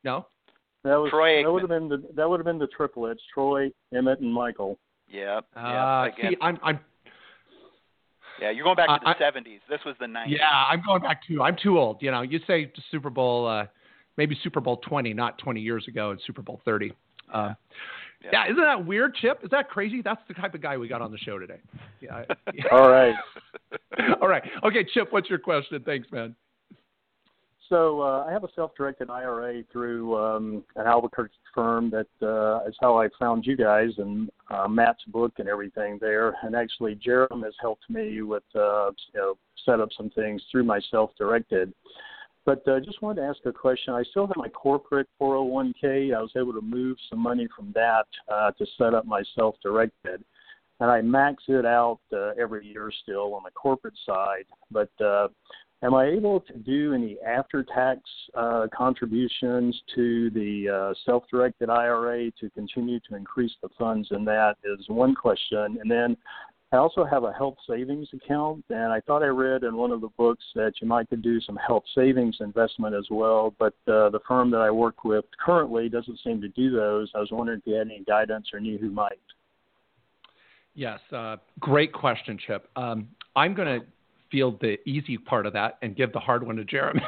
[0.03, 0.27] No.
[0.83, 3.71] That was Troy that would have been the that would have been the triplets: Troy,
[3.93, 4.79] Emmett, and Michael.
[5.07, 6.31] Yeah, Uh, yep.
[6.31, 6.79] See, I'm, I'm,
[8.41, 9.59] yeah, you're going back to the I- 70s.
[9.69, 10.27] This was the 90s.
[10.29, 11.41] yeah, I'm going back to.
[11.43, 12.01] I'm too old.
[12.01, 13.65] You know, you say Super Bowl, uh,
[14.15, 16.93] maybe Super Bowl 20, not 20 years ago, and Super Bowl 30.
[17.31, 17.53] Uh,
[18.23, 18.29] Yeah.
[18.33, 19.39] yeah, isn't that weird, Chip?
[19.43, 20.01] Is that crazy?
[20.03, 21.59] That's the type of guy we got on the show today.
[22.01, 22.23] Yeah.
[22.71, 23.15] All right.
[24.21, 24.43] All right.
[24.63, 25.81] Okay, Chip, what's your question?
[25.83, 26.35] Thanks, man.
[27.71, 31.89] So uh, I have a self-directed IRA through um, an Albuquerque firm.
[31.89, 36.35] That uh, is how I found you guys and uh, Matt's book and everything there.
[36.43, 40.65] And actually, Jerem has helped me with uh, you know set up some things through
[40.65, 41.73] my self-directed.
[42.51, 43.93] But uh, just wanted to ask a question.
[43.93, 46.13] I still have my corporate 401k.
[46.13, 50.21] I was able to move some money from that uh, to set up my self-directed
[50.81, 54.43] and I max it out uh, every year still on the corporate side.
[54.69, 55.29] But uh,
[55.81, 58.01] am I able to do any after-tax
[58.33, 64.57] uh, contributions to the uh, self-directed IRA to continue to increase the funds in that?
[64.65, 66.17] Is one question, and then.
[66.73, 69.99] I also have a health savings account, and I thought I read in one of
[69.99, 73.53] the books that you might could do some health savings investment as well.
[73.59, 77.11] But uh, the firm that I work with currently doesn't seem to do those.
[77.13, 79.19] I was wondering if you had any guidance or knew who might.
[80.73, 82.69] Yes, uh, great question, Chip.
[82.77, 83.85] Um, I'm going to
[84.31, 87.01] field the easy part of that and give the hard one to Jeremy.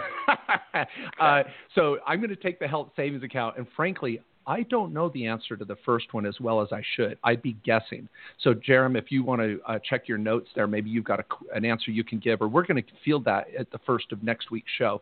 [1.21, 5.09] uh, so I'm going to take the health savings account, and frankly, I don't know
[5.09, 7.17] the answer to the first one as well as I should.
[7.23, 8.07] I'd be guessing.
[8.41, 11.25] So, Jeremy, if you want to uh, check your notes there, maybe you've got a,
[11.55, 14.23] an answer you can give, or we're going to field that at the first of
[14.23, 15.01] next week's show.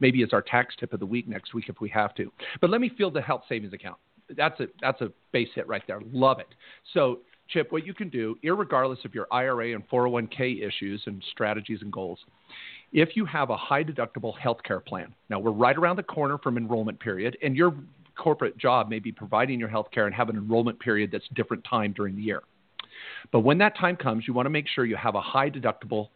[0.00, 2.32] Maybe as our tax tip of the week next week if we have to.
[2.60, 3.96] But let me field the health savings account.
[4.36, 6.00] That's a that's a base hit right there.
[6.12, 6.48] Love it.
[6.94, 7.20] So
[7.52, 11.92] Chip, what you can do, regardless of your IRA and 401k issues and strategies and
[11.92, 12.18] goals,
[12.92, 16.56] if you have a high deductible healthcare plan, now we're right around the corner from
[16.56, 17.74] enrollment period, and your
[18.20, 21.92] corporate job may be providing your healthcare and have an enrollment period that's different time
[21.96, 22.42] during the year.
[23.32, 26.08] But when that time comes, you want to make sure you have a high deductible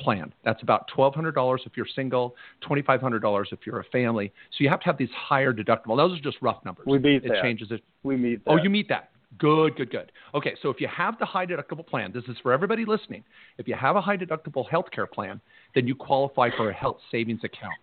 [0.00, 0.32] plan.
[0.44, 2.34] That's about $1,200 if you're single,
[2.68, 4.32] $2,500 if you're a family.
[4.52, 5.96] So you have to have these higher deductible.
[5.96, 6.86] Those are just rough numbers.
[6.86, 7.42] We meet it that.
[7.42, 7.82] changes it.
[8.02, 8.60] We meet oh, that.
[8.60, 9.10] Oh, you meet that.
[9.38, 10.12] Good, good, good.
[10.34, 13.22] Okay, so if you have the high deductible plan, this is for everybody listening.
[13.58, 15.40] If you have a high deductible health care plan,
[15.74, 17.74] then you qualify for a health savings account.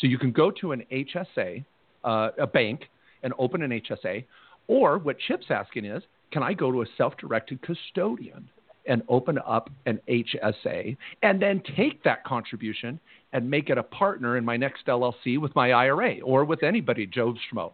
[0.00, 1.64] So you can go to an HSA,
[2.04, 2.88] uh, a bank,
[3.22, 4.24] and open an HSA.
[4.66, 8.48] Or what Chip's asking is, can I go to a self directed custodian
[8.86, 12.98] and open up an HSA and then take that contribution
[13.32, 17.06] and make it a partner in my next LLC with my IRA or with anybody,
[17.06, 17.72] Joe Schmo?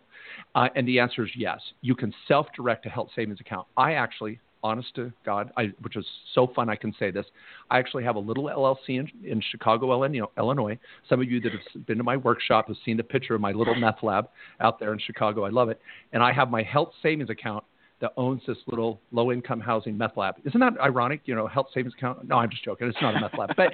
[0.55, 1.61] Uh, and the answer is yes.
[1.81, 3.67] You can self direct a health savings account.
[3.77, 7.25] I actually, honest to God, I, which is so fun I can say this,
[7.71, 10.03] I actually have a little LLC in, in Chicago,
[10.37, 10.79] Illinois.
[11.09, 13.53] Some of you that have been to my workshop have seen the picture of my
[13.53, 14.29] little meth lab
[14.61, 15.45] out there in Chicago.
[15.45, 15.81] I love it.
[16.13, 17.63] And I have my health savings account
[18.01, 20.35] that owns this little low income housing meth lab.
[20.45, 21.21] Isn't that ironic?
[21.27, 22.27] You know, health savings account.
[22.29, 22.89] No, I'm just joking.
[22.89, 23.73] It's not a meth lab, but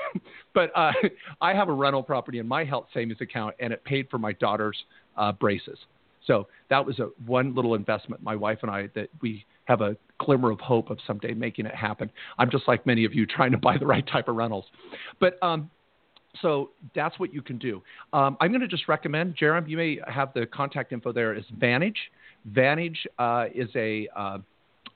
[0.54, 0.92] but uh,
[1.40, 4.32] I have a rental property in my health savings account, and it paid for my
[4.32, 4.76] daughter's
[5.16, 5.78] uh, braces.
[6.26, 9.96] So that was a one little investment, my wife and I, that we have a
[10.18, 12.10] glimmer of hope of someday making it happen.
[12.38, 14.64] I'm just like many of you trying to buy the right type of rentals.
[15.20, 15.70] But um,
[16.40, 17.82] so that's what you can do.
[18.12, 21.44] Um, I'm going to just recommend, Jarom, you may have the contact info there, is
[21.58, 21.98] Vantage.
[22.46, 24.38] Vantage uh, is a uh,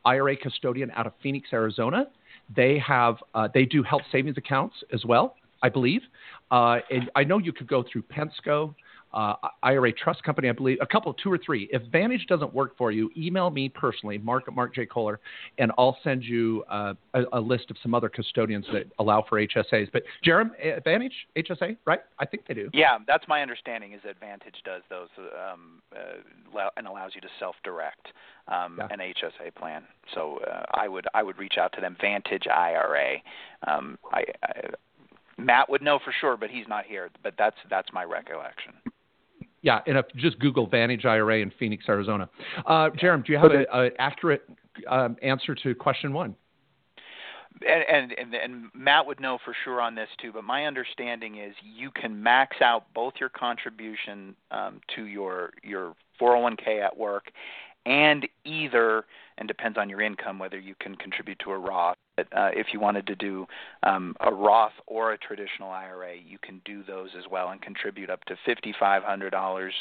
[0.05, 2.07] IRA custodian out of Phoenix, Arizona.
[2.55, 6.03] They have uh, they do health savings accounts as well, I believe.
[6.51, 8.75] Uh, and I know you could go through Pensco
[9.17, 11.69] uh, IRA Trust Company, I believe, a couple, two or three.
[11.73, 14.85] If Vantage doesn't work for you, email me personally, Mark at Mark J.
[14.85, 15.19] Kohler,
[15.59, 19.41] and I'll send you uh, a, a, list of some other custodians that allow for
[19.41, 19.91] HSAs.
[19.91, 22.01] But Jarom, eh, Vantage, HSA, right?
[22.19, 22.69] I think they do.
[22.75, 27.29] Yeah, that's my understanding is that Vantage does those um, uh, and allows you to
[27.39, 28.09] self-direct
[28.49, 28.89] um, yeah.
[28.91, 29.85] an HSA plan.
[30.15, 31.97] So uh, I would I would reach out to them.
[32.01, 33.17] Vantage IRA.
[33.67, 34.61] Um, I, I
[35.39, 37.09] Matt would know for sure, but he's not here.
[37.23, 38.75] But that's that's my recollection
[39.67, 42.31] yeah, and if just Google Vantage IRA in Phoenix, Arizona.
[42.67, 44.49] Uh, Jarom, do you have an accurate
[44.89, 46.37] um, answer to question one?
[47.69, 51.53] And, and and Matt would know for sure on this too, but my understanding is
[51.63, 57.33] you can max out both your contribution um, to your your 401k at work,
[57.87, 59.05] and either
[59.39, 61.97] and depends on your income whether you can contribute to a Roth.
[62.17, 63.47] But, uh, if you wanted to do
[63.83, 68.11] um, a Roth or a traditional IRA, you can do those as well and contribute
[68.11, 69.75] up to fifty five hundred dollars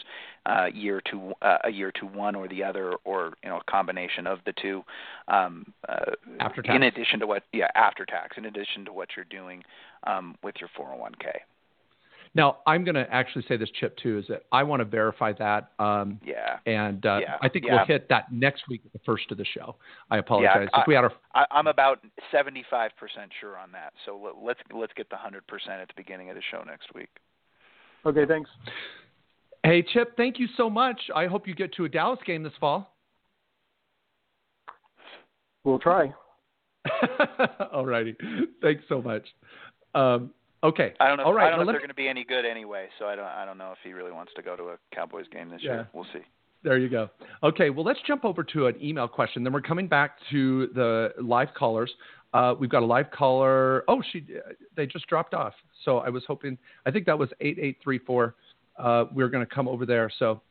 [0.45, 3.71] uh, year to uh, a year to one or the other, or you know a
[3.71, 4.84] combination of the two.
[5.28, 6.76] Um, uh, after tax.
[6.76, 8.38] In addition to what, yeah, after tax.
[8.38, 9.63] In addition to what you're doing
[10.06, 11.39] um, with your 401k.
[12.36, 15.31] Now, I'm going to actually say this, Chip, too, is that I want to verify
[15.33, 15.71] that.
[15.79, 16.58] Um, yeah.
[16.65, 17.38] And uh, yeah.
[17.42, 17.75] I think yeah.
[17.75, 19.77] we'll hit that next week at the first of the show.
[20.12, 20.67] I apologize.
[20.73, 21.13] Yeah, if we had our...
[21.33, 22.90] I, I'm about 75%
[23.40, 23.94] sure on that.
[24.06, 27.10] So let's let's get the 100% at the beginning of the show next week.
[28.06, 28.50] Okay, thanks.
[29.63, 31.00] Hey, Chip, thank you so much.
[31.15, 32.94] I hope you get to a Dallas game this fall.
[35.63, 36.13] We'll try.
[37.73, 38.15] All righty.
[38.62, 39.23] Thanks so much.
[39.96, 40.31] Um,
[40.65, 40.93] Okay.
[40.99, 41.23] I don't know.
[41.25, 41.47] All right.
[41.47, 42.87] I don't now know if they're me- going to be any good anyway.
[42.99, 43.25] So I don't.
[43.25, 45.71] I don't know if he really wants to go to a Cowboys game this Yeah.
[45.71, 45.89] year.
[45.93, 46.21] We'll see.
[46.63, 47.09] There you go.
[47.43, 49.43] Okay, well, let's jump over to an email question.
[49.43, 51.91] Then we're coming back to the live callers.
[52.33, 53.83] Uh, we've got a live caller.
[53.87, 54.25] Oh, she
[54.75, 55.53] they just dropped off.
[55.83, 56.57] So I was hoping.
[56.85, 58.35] I think that was eight eight three four.
[58.79, 60.09] Uh, we are going to come over there.
[60.17, 60.41] So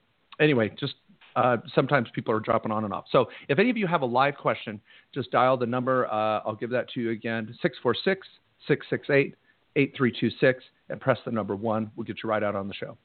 [0.40, 0.94] anyway, just
[1.34, 3.06] uh, sometimes people are dropping on and off.
[3.10, 4.80] So if any of you have a live question,
[5.12, 6.06] just dial the number.
[6.06, 8.26] Uh, I'll give that to you again: 646
[8.68, 9.34] 668
[9.76, 11.90] 8326 and press the number one.
[11.96, 12.96] We'll get you right out on the show.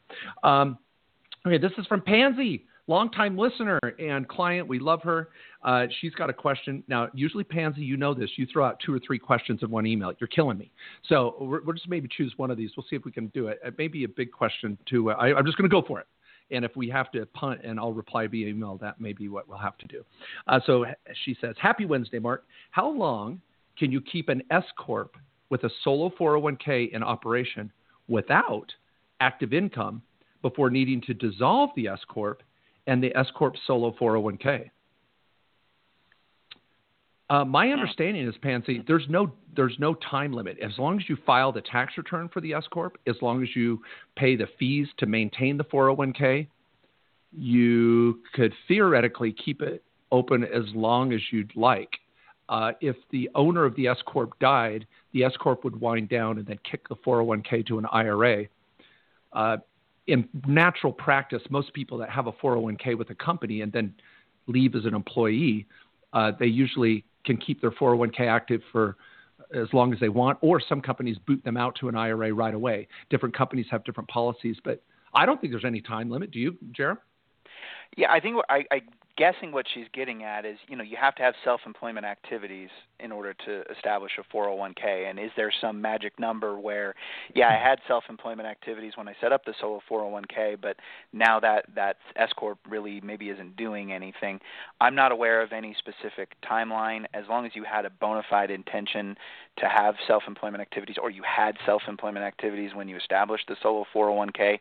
[0.44, 0.78] Um,
[1.46, 4.68] okay, this is from Pansy, longtime listener and client.
[4.68, 5.30] We love her.
[5.64, 6.84] Uh, she's got a question.
[6.88, 8.30] Now, usually, Pansy, you know this.
[8.36, 10.14] You throw out two or three questions in one email.
[10.20, 10.72] You're killing me.
[11.08, 12.72] So we're, we're just maybe choose one of these.
[12.76, 13.60] We'll see if we can do it.
[13.64, 15.12] It may be a big question, too.
[15.12, 16.08] I, I'm just going to go for it.
[16.52, 19.48] And if we have to punt and I'll reply via email, that may be what
[19.48, 20.04] we'll have to do.
[20.48, 20.86] Uh, so
[21.26, 22.46] she says, Happy Wednesday, Mark.
[22.72, 23.40] How long
[23.78, 25.16] can you keep an S Corp
[25.50, 27.72] with a solo 401k in operation
[28.08, 28.72] without
[29.20, 30.02] active income
[30.42, 32.44] before needing to dissolve the S Corp
[32.88, 34.70] and the S Corp solo 401k?
[37.30, 40.58] Uh, my understanding is, Pansy, there's no there's no time limit.
[40.60, 43.50] As long as you file the tax return for the S corp, as long as
[43.56, 43.82] you
[44.16, 46.48] pay the fees to maintain the 401k,
[47.32, 51.90] you could theoretically keep it open as long as you'd like.
[52.48, 56.38] Uh, if the owner of the S corp died, the S corp would wind down
[56.38, 58.46] and then kick the 401k to an IRA.
[59.34, 59.58] Uh,
[60.08, 63.94] in natural practice, most people that have a 401k with a company and then
[64.48, 65.68] leave as an employee,
[66.14, 68.98] uh, they usually can keep their 401k active for
[69.54, 72.54] as long as they want, or some companies boot them out to an IRA right
[72.54, 72.88] away.
[73.10, 74.82] Different companies have different policies, but
[75.14, 76.32] I don't think there's any time limit.
[76.32, 76.98] Do you, Jarom?
[77.98, 78.82] Yeah, I think I, I
[79.18, 82.70] guessing what she's getting at is, you know, you have to have self-employment activities
[83.00, 85.10] in order to establish a 401k.
[85.10, 86.96] And is there some magic number where,
[87.36, 90.78] yeah, I had self-employment activities when I set up the solo 401k, but
[91.14, 94.40] now that that S corp really maybe isn't doing anything.
[94.82, 97.06] I'm not aware of any specific timeline.
[97.14, 99.18] As long as you had a bona fide intention
[99.58, 104.60] to have self-employment activities, or you had self-employment activities when you established the solo 401k,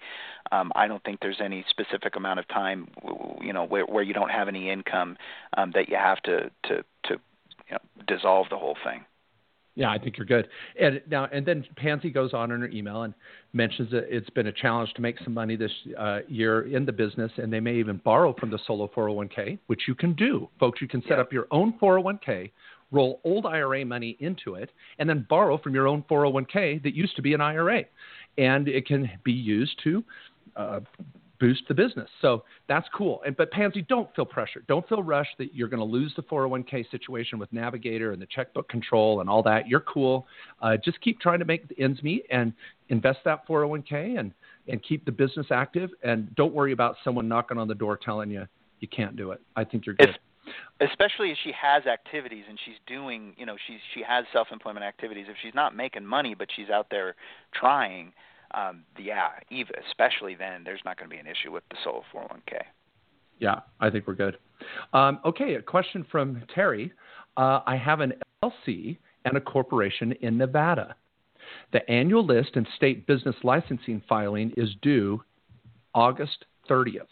[0.53, 2.89] um, I don't think there's any specific amount of time,
[3.41, 5.16] you know, where, where you don't have any income
[5.57, 7.20] um, that you have to to to
[7.71, 9.05] you know, dissolve the whole thing.
[9.75, 10.49] Yeah, I think you're good.
[10.81, 13.14] And now, and then Pansy goes on in her email and
[13.53, 16.91] mentions that it's been a challenge to make some money this uh, year in the
[16.91, 20.81] business, and they may even borrow from the solo 401k, which you can do, folks.
[20.83, 21.21] You can set Yeah.
[21.21, 22.51] up your own 401k,
[22.91, 27.14] roll old IRA money into it, and then borrow from your own 401k that used
[27.14, 27.85] to be an IRA,
[28.37, 30.03] and it can be used to
[30.57, 30.81] uh,
[31.39, 32.09] boost the business.
[32.20, 33.20] So that's cool.
[33.24, 34.62] And but Pansy, don't feel pressure.
[34.68, 38.26] Don't feel rushed that you're going to lose the 401k situation with Navigator and the
[38.26, 39.68] checkbook control and all that.
[39.68, 40.26] You're cool.
[40.61, 42.53] Uh, just keep trying to make the ends meet and
[42.89, 44.32] invest that 401k and
[44.68, 45.91] and keep the business active.
[46.03, 48.47] And don't worry about someone knocking on the door telling you
[48.80, 49.41] you can't do it.
[49.57, 50.18] I think you're good.
[50.80, 55.26] Especially if she has activities and she's doing, you know, she's she has self-employment activities.
[55.28, 57.16] If she's not making money but she's out there
[57.53, 58.12] trying,
[58.55, 62.03] um, yeah, even especially then, there's not going to be an issue with the solo
[62.14, 62.61] 401k.
[63.38, 64.38] Yeah, I think we're good.
[64.92, 66.92] Um, okay, a question from Terry.
[67.36, 70.96] Uh, I have an LLC and a corporation in Nevada.
[71.72, 75.22] The annual list and state business licensing filing is due
[75.94, 77.07] August 30th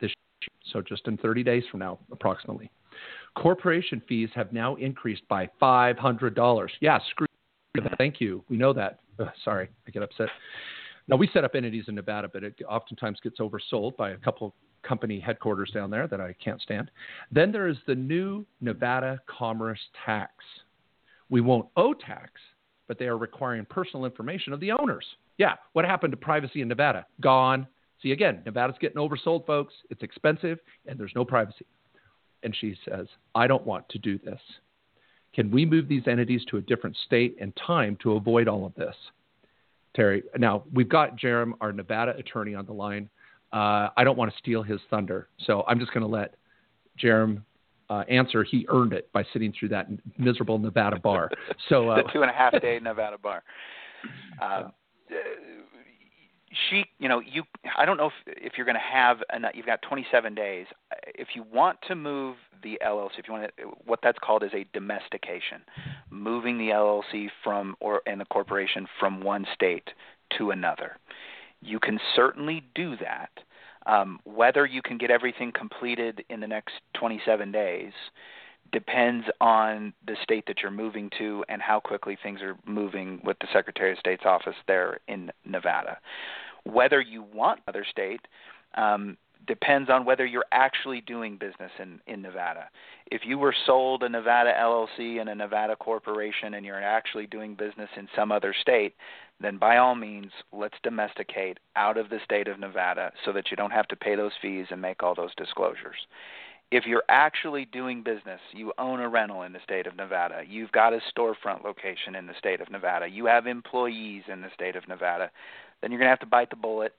[0.00, 2.70] this year, so just in 30 days from now, approximately.
[3.36, 6.68] Corporation fees have now increased by $500.
[6.80, 7.26] Yeah, screw.
[7.98, 8.44] Thank you.
[8.48, 9.00] We know that.
[9.18, 10.28] Ugh, sorry, I get upset.
[11.08, 14.48] Now we set up entities in Nevada, but it oftentimes gets oversold by a couple
[14.48, 14.52] of
[14.82, 16.90] company headquarters down there that I can't stand.
[17.30, 20.32] Then there is the new Nevada Commerce Tax.
[21.30, 22.32] We won't owe tax,
[22.86, 25.04] but they are requiring personal information of the owners.
[25.38, 27.06] Yeah, what happened to privacy in Nevada?
[27.20, 27.66] Gone.
[28.02, 29.74] See again, Nevada's getting oversold, folks.
[29.90, 31.66] It's expensive and there's no privacy.
[32.42, 34.40] And she says, I don't want to do this.
[35.34, 38.74] Can we move these entities to a different state and time to avoid all of
[38.74, 38.94] this?
[39.94, 43.08] Terry, now we've got Jarom, our Nevada attorney, on the line.
[43.52, 46.34] Uh, I don't want to steal his thunder, so I'm just going to let
[47.02, 47.42] Jarom
[47.90, 48.42] uh, answer.
[48.42, 51.30] He earned it by sitting through that miserable Nevada bar.
[51.68, 53.42] So uh, the two and a half day Nevada bar.
[54.40, 54.68] Um, uh,
[56.70, 57.42] she, you know, you.
[57.76, 60.66] I don't know if if you're going to have, an, you've got 27 days.
[61.06, 64.50] If you want to move the LLC, if you want to, what that's called is
[64.54, 65.62] a domestication,
[66.10, 69.90] moving the LLC from or and the corporation from one state
[70.38, 70.98] to another.
[71.60, 73.30] You can certainly do that.
[73.86, 77.92] Um, whether you can get everything completed in the next 27 days
[78.72, 83.38] depends on the state that you're moving to and how quickly things are moving with
[83.40, 85.98] the Secretary of State's office there in Nevada.
[86.64, 88.20] Whether you want another state
[88.74, 92.68] um, depends on whether you're actually doing business in, in Nevada.
[93.10, 97.54] If you were sold a Nevada LLC and a Nevada corporation and you're actually doing
[97.54, 98.94] business in some other state,
[99.40, 103.56] then by all means, let's domesticate out of the state of Nevada so that you
[103.56, 106.06] don't have to pay those fees and make all those disclosures.
[106.70, 110.72] If you're actually doing business, you own a rental in the state of Nevada, you've
[110.72, 114.74] got a storefront location in the state of Nevada, you have employees in the state
[114.74, 115.30] of Nevada,
[115.80, 116.92] then you're going to have to bite the bullet,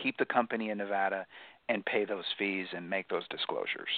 [0.00, 1.26] keep the company in Nevada,
[1.68, 3.88] and pay those fees and make those disclosures.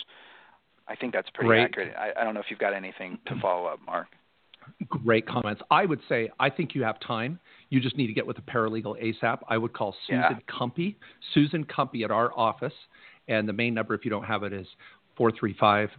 [0.86, 1.62] I think that's pretty Great.
[1.64, 1.94] accurate.
[1.98, 4.08] I, I don't know if you've got anything to follow up, Mark.
[4.88, 5.62] Great comments.
[5.70, 7.38] I would say I think you have time.
[7.70, 9.40] You just need to get with a paralegal ASAP.
[9.48, 10.38] I would call Susan Yeah.
[10.48, 10.96] Cumpy,
[11.34, 12.72] Susan Cumpy at our office,
[13.28, 14.66] and the main number, if you don't have it, is
[15.16, 15.90] 435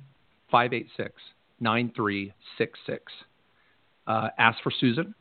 [0.52, 1.14] 586
[1.60, 3.04] 9366.
[4.08, 5.16] Uh, Ask for Susan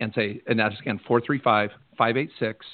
[0.00, 2.66] and say, and that's again 435 586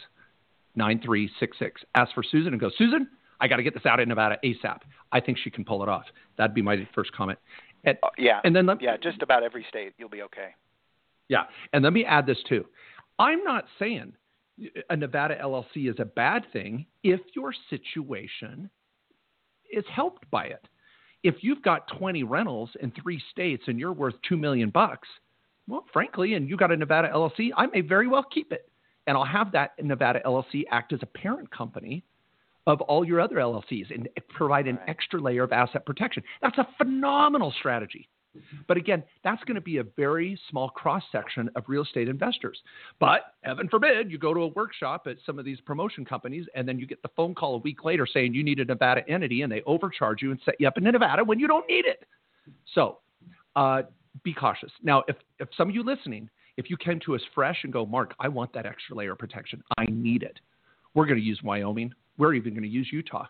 [0.76, 1.82] 9366.
[1.94, 3.08] Ask for Susan and go, Susan,
[3.40, 4.80] I got to get this out in Nevada ASAP.
[5.12, 6.04] I think she can pull it off.
[6.38, 7.38] That'd be my first comment.
[7.84, 8.40] And, Uh, yeah.
[8.44, 10.54] and then let, yeah, just about every state, you'll be okay.
[11.28, 12.64] yeah, and let me add this too.
[13.18, 14.12] I'm not saying
[14.90, 18.70] a Nevada LLC is a bad thing if your situation
[19.70, 20.66] is helped by it.
[21.22, 25.08] If you've got 20 rentals in three states and you're worth 2 million bucks,
[25.68, 28.70] well, frankly, and you've got a Nevada LLC, I may very well keep it.
[29.06, 32.04] And I'll have that Nevada LLC act as a parent company
[32.66, 34.88] of all your other LLCs and provide an Right.
[34.88, 36.22] extra layer of asset protection.
[36.42, 38.08] That's a phenomenal strategy.
[38.66, 42.58] But again, that's going to be a very small cross section of real estate investors.
[42.98, 46.68] But heaven forbid you go to a workshop at some of these promotion companies and
[46.68, 49.42] then you get the phone call a week later saying you need a Nevada entity
[49.42, 52.04] and they overcharge you and set you up in Nevada when you don't need it.
[52.74, 52.98] So
[53.54, 53.82] uh,
[54.22, 54.70] be cautious.
[54.82, 57.84] Now, if, if some of you listening, if you came to us fresh and go,
[57.84, 60.38] Mark, I want that extra layer of protection, I need it,
[60.94, 61.92] we're going to use Wyoming.
[62.18, 63.26] We're even going to use Utah.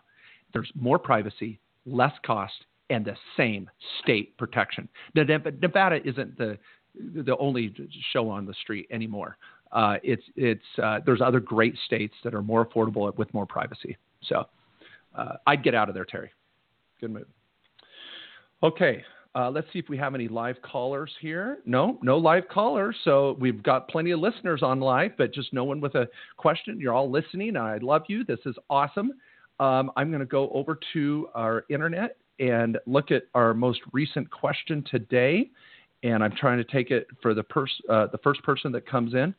[0.53, 3.69] There's more privacy, less cost, and the same
[4.01, 4.87] state protection.
[5.13, 5.23] Now,
[5.61, 6.57] Nevada isn't the
[7.13, 7.73] the only
[8.11, 9.37] show on the street anymore.
[9.71, 13.97] Uh, it's it's uh, there's other great states that are more affordable with more privacy.
[14.23, 14.45] So
[15.15, 16.31] uh, I'd get out of there, Terry.
[16.99, 17.27] Good move.
[18.63, 19.03] Okay,
[19.35, 21.59] uh, let's see if we have any live callers here.
[21.65, 22.95] No, no live callers.
[23.03, 26.07] So we've got plenty of listeners on live, but just no one with a
[26.37, 26.79] question.
[26.79, 27.55] You're all listening.
[27.55, 28.23] I love you.
[28.23, 29.11] This is awesome.
[29.59, 34.29] Um, I'm going to go over to our internet and look at our most recent
[34.29, 35.49] question today.
[36.03, 39.13] And I'm trying to take it for the, pers- uh, the first person that comes
[39.13, 39.33] in.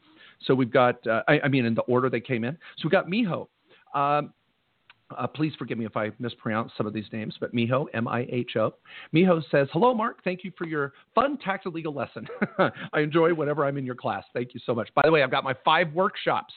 [0.45, 2.55] So we've got, uh, I, I mean, in the order they came in.
[2.79, 3.47] So we've got Miho.
[3.95, 4.33] Um,
[5.17, 8.27] uh, please forgive me if I mispronounce some of these names, but Miho, M I
[8.31, 8.75] H O.
[9.15, 10.23] Miho says, Hello, Mark.
[10.23, 12.27] Thank you for your fun tax legal lesson.
[12.93, 14.25] I enjoy whenever I'm in your class.
[14.35, 14.91] Thank you so much.
[14.95, 16.53] By the way, I've got my five workshops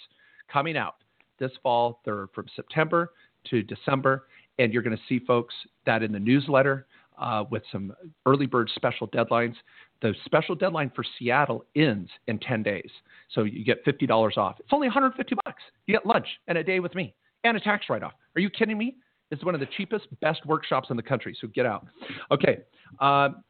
[0.52, 0.96] coming out
[1.40, 2.02] this fall.
[2.04, 3.14] They're from September
[3.50, 4.28] to December,
[4.62, 5.54] and you're going to see, folks,
[5.86, 6.86] that in the newsletter
[7.18, 7.94] uh, with some
[8.26, 9.56] early bird special deadlines.
[10.02, 12.90] The special deadline for Seattle ends in 10 days,
[13.34, 14.56] so you get $50 off.
[14.60, 15.62] It's only 150 bucks.
[15.86, 18.14] You get lunch and a day with me and a tax write-off.
[18.36, 18.96] Are you kidding me?
[19.30, 21.38] It's one of the cheapest, best workshops in the country.
[21.40, 21.88] So get out.
[22.32, 22.60] Okay.
[23.00, 23.44] Um,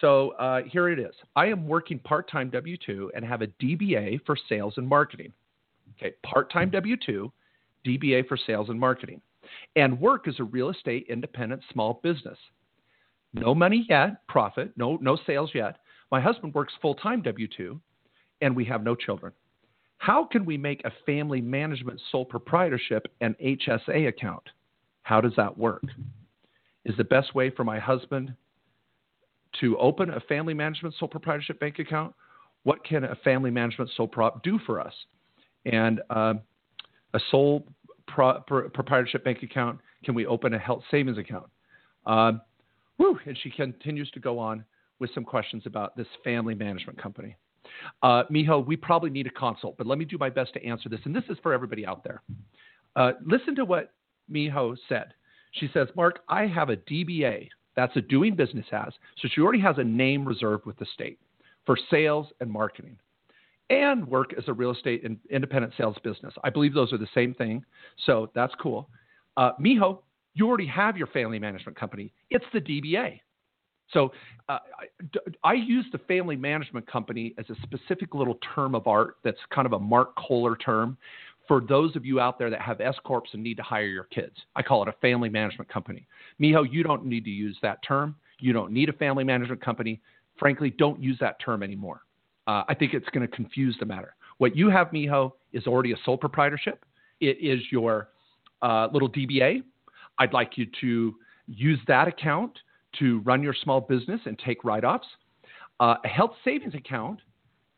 [0.00, 1.14] so uh, here it is.
[1.36, 5.32] I am working part-time W-2 and have a DBA for sales and marketing.
[5.96, 7.30] Okay, part-time W-2,
[7.86, 9.20] DBA for sales and marketing,
[9.76, 12.38] and work as a real estate independent small business.
[13.32, 15.76] No money yet, profit, no no sales yet.
[16.10, 17.80] My husband works full-time W-2,
[18.40, 19.32] and we have no children.
[19.98, 24.42] How can we make a family management sole proprietorship and HSA account?
[25.02, 25.82] How does that work?
[26.84, 28.34] Is the best way for my husband
[29.60, 32.14] to open a family management sole proprietorship bank account?
[32.64, 34.94] What can a family management sole prop do for us?
[35.64, 36.34] And uh,
[37.14, 37.66] a sole
[38.06, 41.46] pro- pro- proprietorship bank account, can we open a health savings account?
[42.06, 42.40] Um,
[42.96, 44.64] whew, and she continues to go on
[44.98, 47.36] with some questions about this family management company.
[48.02, 50.88] Uh, Miho, we probably need a consult, but let me do my best to answer
[50.88, 51.00] this.
[51.04, 52.22] And this is for everybody out there.
[52.94, 53.92] Uh, listen to what
[54.30, 55.14] Miho said.
[55.52, 57.48] She says, Mark, I have a DBA.
[57.76, 58.92] That's a doing business as.
[59.20, 61.18] So she already has a name reserved with the state
[61.66, 62.96] for sales and marketing
[63.70, 66.34] and work as a real estate and independent sales business.
[66.42, 67.64] I believe those are the same thing.
[68.06, 68.88] So that's cool.
[69.36, 69.98] Uh, Miho,
[70.34, 72.12] you already have your family management company.
[72.30, 73.20] It's the DBA.
[73.92, 74.12] So
[74.48, 74.58] uh,
[75.44, 79.38] I, I use the family management company as a specific little term of art that's
[79.54, 80.96] kind of a Mark Kohler term
[81.46, 84.04] for those of you out there that have S corps and need to hire your
[84.04, 84.34] kids.
[84.56, 86.06] I call it a family management company.
[86.40, 88.16] Miho, you don't need to use that term.
[88.40, 90.00] You don't need a family management company.
[90.38, 92.02] Frankly, don't use that term anymore.
[92.46, 94.14] Uh, I think it's going to confuse the matter.
[94.38, 96.84] What you have, Miho, is already a sole proprietorship.
[97.20, 98.08] It is your
[98.62, 99.62] uh, little DBA.
[100.18, 101.14] I'd like you to
[101.46, 102.58] use that account
[102.98, 105.06] to run your small business and take write offs.
[105.80, 107.20] Uh, a health savings account,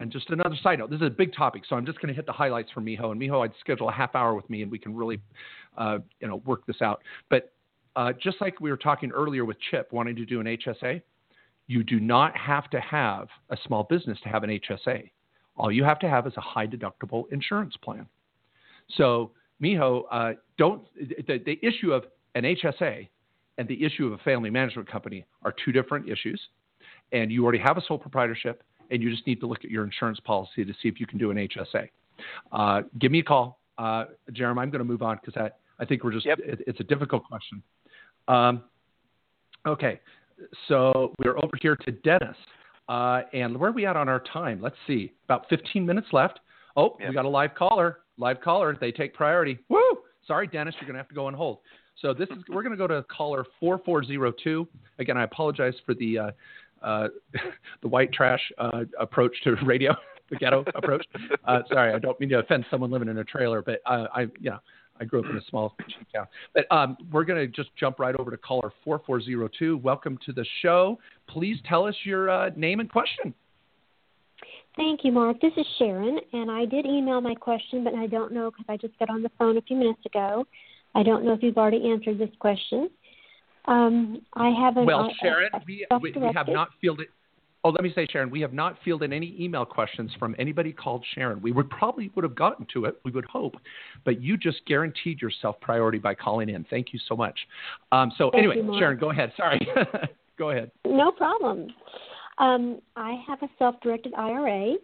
[0.00, 2.14] and just another side note, this is a big topic, so I'm just going to
[2.14, 3.12] hit the highlights for Miho.
[3.12, 5.18] And Miho, I'd schedule a half hour with me and we can really
[5.78, 7.02] uh, you know, work this out.
[7.30, 7.52] But
[7.94, 11.00] uh, just like we were talking earlier with Chip wanting to do an HSA,
[11.66, 15.10] you do not have to have a small business to have an HSA.
[15.56, 18.06] All you have to have is a high deductible insurance plan.
[18.96, 22.04] So, Miho, uh, don't the, the issue of
[22.34, 23.08] an HSA
[23.58, 26.40] and the issue of a family management company are two different issues.
[27.12, 29.84] And you already have a sole proprietorship, and you just need to look at your
[29.84, 31.88] insurance policy to see if you can do an HSA.
[32.52, 34.60] Uh, give me a call, uh, Jeremy.
[34.60, 36.38] I'm going to move on because I, I think we're just yep.
[36.40, 37.62] it, it's a difficult question.
[38.28, 38.64] Um,
[39.66, 40.00] okay,
[40.68, 42.36] so we're over here to Dennis.
[42.88, 44.60] Uh, and where are we at on our time?
[44.60, 45.12] Let's see.
[45.24, 46.40] About 15 minutes left.
[46.76, 47.08] Oh, yep.
[47.08, 47.98] we got a live caller.
[48.18, 48.76] Live caller.
[48.80, 49.58] They take priority.
[49.68, 49.80] Woo!
[50.26, 51.58] Sorry, Dennis, you're going to have to go on hold.
[52.00, 54.68] So this is we're going to go to caller 4402.
[54.98, 56.30] Again, I apologize for the uh,
[56.82, 57.08] uh,
[57.82, 59.94] the white trash uh, approach to radio,
[60.30, 61.06] the ghetto approach.
[61.44, 64.22] Uh, sorry, I don't mean to offend someone living in a trailer, but uh, I,
[64.40, 64.58] you know,
[65.00, 65.74] I grew up in a small
[66.14, 66.26] town.
[66.54, 69.78] But um, we're going to just jump right over to caller 4402.
[69.78, 70.98] Welcome to the show.
[71.28, 73.34] Please tell us your uh, name and question.
[74.76, 75.40] Thank you, Mark.
[75.40, 78.76] This is Sharon, and I did email my question, but I don't know because I
[78.76, 80.46] just got on the phone a few minutes ago.
[80.94, 82.90] I don't know if you've already answered this question.
[83.66, 84.86] Um, I have an.
[84.86, 87.08] Well, Sharon, we, we, we have not fielded.
[87.66, 91.04] Oh, let me say, Sharon, we have not fielded any email questions from anybody called
[91.16, 91.42] Sharon.
[91.42, 93.56] We would probably would have gotten to it, we would hope,
[94.04, 96.64] but you just guaranteed yourself priority by calling in.
[96.70, 97.36] Thank you so much.
[97.90, 99.32] Um, so Thank anyway, you, Sharon, go ahead.
[99.36, 99.58] Sorry,
[100.38, 100.70] go ahead.
[100.86, 101.66] No problem.
[102.38, 104.74] Um, I have a self-directed IRA,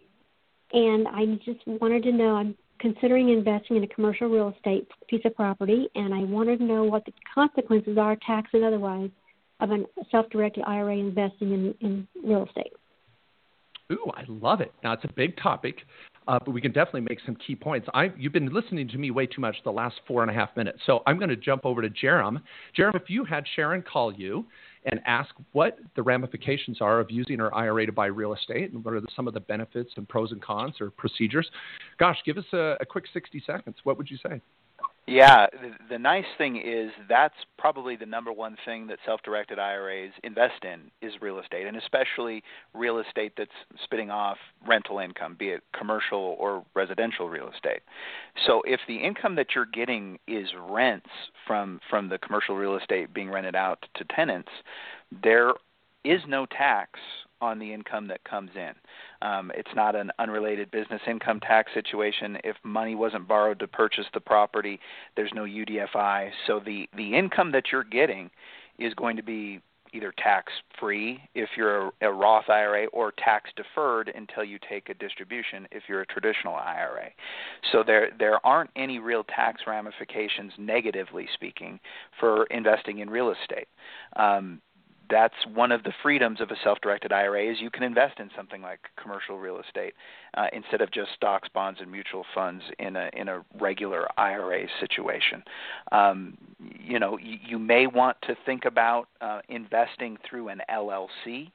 [0.73, 2.35] and I just wanted to know.
[2.35, 6.65] I'm considering investing in a commercial real estate piece of property, and I wanted to
[6.65, 9.09] know what the consequences are, tax and otherwise,
[9.63, 12.73] of a self-directed IRA investing in, in real estate.
[13.91, 14.73] Ooh, I love it.
[14.83, 15.77] Now it's a big topic,
[16.27, 17.87] uh, but we can definitely make some key points.
[17.93, 20.55] I, you've been listening to me way too much the last four and a half
[20.55, 22.41] minutes, so I'm going to jump over to Jarom.
[22.77, 24.45] Jarom, if you had Sharon call you
[24.85, 28.83] and ask what the ramifications are of using her IRA to buy real estate and
[28.83, 31.49] what are the, some of the benefits and pros and cons or procedures,
[31.99, 33.77] gosh, give us a, a quick 60 seconds.
[33.83, 34.41] What would you say?
[35.05, 40.13] Yeah, the, the nice thing is that's probably the number one thing that self-directed IRAs
[40.23, 42.41] invest in is real estate, and especially
[42.73, 43.51] real estate that's
[43.83, 47.81] spitting off rental income, be it commercial or residential real estate.
[48.47, 51.09] So if the income that you're getting is rents
[51.45, 54.51] from from the commercial real estate being rented out to tenants,
[55.21, 55.51] there
[56.05, 56.99] is no tax
[57.43, 58.71] on the income that comes in.
[59.27, 62.37] Um, it's not an unrelated business income tax situation.
[62.43, 64.79] If money wasn't borrowed to purchase the property,
[65.15, 66.29] there's no UDFI.
[66.47, 68.29] So the the income that you're getting
[68.79, 69.61] is going to be
[69.93, 74.89] either tax free if you're a, a Roth IRA or tax deferred until you take
[74.89, 77.09] a distribution if you're a traditional IRA.
[77.71, 81.79] So there there aren't any real tax ramifications negatively speaking
[82.19, 83.67] for investing in real estate.
[84.15, 84.61] Um,
[85.09, 88.61] that's one of the freedoms of a self-directed IRA is you can invest in something
[88.61, 89.93] like commercial real estate
[90.35, 94.65] uh, instead of just stocks, bonds, and mutual funds in a in a regular IRA
[94.79, 95.43] situation.
[95.91, 96.37] Um,
[96.79, 101.51] you know, you, you may want to think about uh, investing through an LLC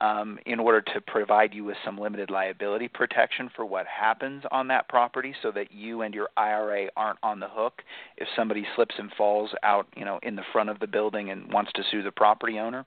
[0.00, 4.68] um, in order to provide you with some limited liability protection for what happens on
[4.68, 7.82] that property so that you and your IRA aren't on the hook
[8.16, 11.52] if somebody slips and falls out, you know, in the front of the building and
[11.52, 12.86] wants to sue the property owner.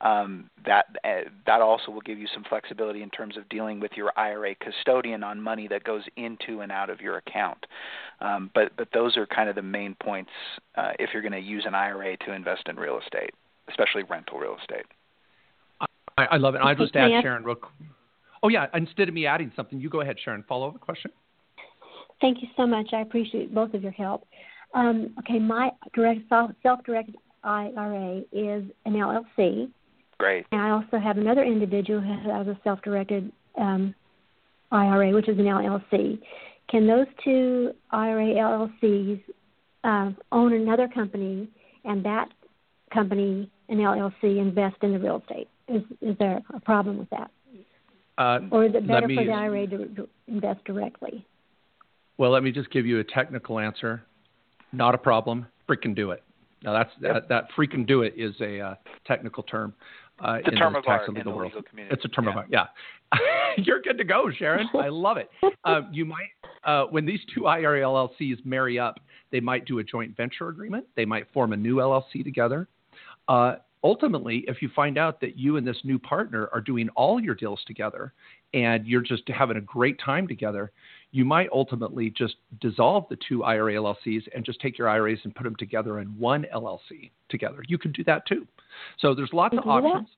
[0.00, 3.90] Um, that uh, that also will give you some flexibility in terms of dealing with
[3.96, 7.66] your IRA custodian on money that goes into and out of your account.
[8.20, 10.30] Um, but but those are kind of the main points
[10.76, 13.34] uh, if you're going to use an IRA to invest in real estate,
[13.68, 14.86] especially rental real estate.
[16.18, 16.58] I, I love it.
[16.58, 17.56] I'll just add Sharon real
[18.42, 18.66] Oh, yeah.
[18.74, 20.44] Instead of me adding something, you go ahead, Sharon.
[20.48, 21.10] Follow up question?
[22.20, 22.88] Thank you so much.
[22.92, 24.26] I appreciate both of your help.
[24.74, 29.70] Um, okay, my direct self-directed IRA is an LLC.
[30.18, 30.46] Great.
[30.50, 33.94] And I also have another individual who has a self-directed um,
[34.72, 36.18] IRA, which is an LLC.
[36.68, 39.22] Can those two IRA LLCs
[39.84, 41.48] uh, own another company,
[41.84, 42.28] and that
[42.92, 45.48] company, an LLC, invest in the real estate?
[45.68, 47.30] Is is there a problem with that?
[48.16, 51.24] Uh, or is it better me, for the IRA to, to invest directly?
[52.16, 54.02] Well, let me just give you a technical answer.
[54.72, 55.46] Not a problem.
[55.68, 56.22] Freaking do it.
[56.64, 57.14] Now that's yep.
[57.14, 58.74] that, that freaking do it is a uh,
[59.06, 59.72] technical term.
[60.20, 61.52] Uh, it's a in term the of tax art and in legal the world.
[61.52, 61.94] legal community.
[61.94, 62.30] It's a term yeah.
[62.30, 62.46] of art.
[62.50, 62.66] Yeah,
[63.58, 64.68] you're good to go, Sharon.
[64.74, 65.30] I love it.
[65.64, 66.30] Uh, you might,
[66.64, 68.98] uh, when these two IRA LLCs marry up,
[69.30, 70.86] they might do a joint venture agreement.
[70.96, 72.66] They might form a new LLC together.
[73.84, 77.34] Ultimately, if you find out that you and this new partner are doing all your
[77.34, 78.12] deals together
[78.52, 80.72] and you're just having a great time together,
[81.12, 85.34] you might ultimately just dissolve the two IRA LLCs and just take your IRAs and
[85.34, 87.62] put them together in one LLC together.
[87.68, 88.46] You can do that too.
[88.98, 89.70] So there's lots of that?
[89.70, 90.08] options.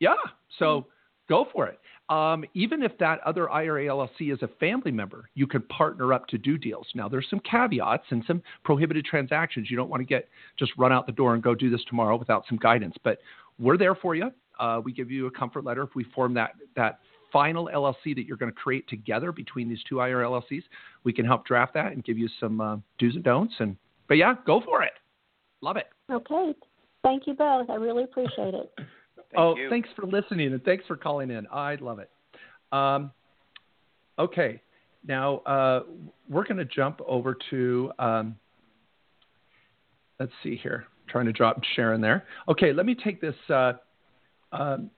[0.00, 0.14] Yeah.
[0.58, 0.86] So
[1.28, 1.78] go for it.
[2.08, 6.26] Um, even if that other IRA LLC is a family member, you could partner up
[6.28, 6.86] to do deals.
[6.94, 9.70] Now, there's some caveats and some prohibited transactions.
[9.70, 10.28] You don't want to get
[10.58, 12.96] just run out the door and go do this tomorrow without some guidance.
[13.04, 13.18] But
[13.58, 14.30] we're there for you.
[14.58, 17.00] Uh, we give you a comfort letter if we form that that
[17.30, 20.62] final LLC that you're going to create together between these two IRA LLCs.
[21.04, 23.54] We can help draft that and give you some uh, do's and don'ts.
[23.58, 23.76] And
[24.08, 24.92] but yeah, go for it.
[25.60, 25.88] Love it.
[26.10, 26.54] Okay.
[27.02, 27.68] Thank you both.
[27.70, 28.72] I really appreciate it.
[29.30, 29.68] Thank oh, you.
[29.68, 31.46] thanks for listening and thanks for calling in.
[31.52, 32.10] I love it.
[32.72, 33.10] Um,
[34.18, 34.60] okay,
[35.06, 35.82] now uh,
[36.28, 37.92] we're going to jump over to.
[37.98, 38.36] Um,
[40.18, 40.86] let's see here.
[41.08, 42.24] trying to drop Sharon there.
[42.48, 43.34] Okay, let me take this.
[43.48, 43.74] Uh,
[44.52, 44.90] um,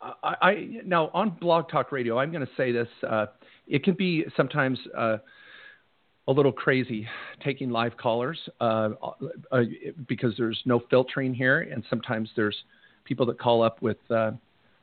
[0.00, 2.18] I, I now on Blog Talk Radio.
[2.18, 2.88] I'm going to say this.
[3.08, 3.26] Uh,
[3.66, 4.78] it can be sometimes.
[6.28, 7.08] A little crazy
[7.42, 8.90] taking live callers uh,
[9.50, 9.62] uh,
[10.06, 12.56] because there's no filtering here, and sometimes there's
[13.04, 14.30] people that call up with uh,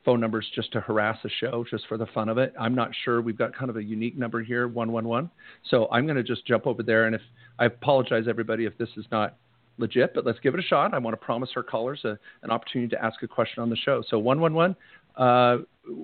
[0.04, 2.54] phone numbers just to harass the show, just for the fun of it.
[2.60, 3.22] I'm not sure.
[3.22, 5.30] We've got kind of a unique number here, one one one.
[5.70, 7.22] So I'm going to just jump over there, and if
[7.60, 9.38] I apologize everybody if this is not
[9.78, 10.94] legit, but let's give it a shot.
[10.94, 13.78] I want to promise our callers a, an opportunity to ask a question on the
[13.78, 14.04] show.
[14.10, 14.76] So one one one,
[15.16, 15.60] uh,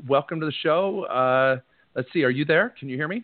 [0.08, 1.04] welcome to the show.
[1.06, 1.60] Uh,
[1.96, 2.74] let's see, are you there?
[2.80, 3.24] Can you hear me?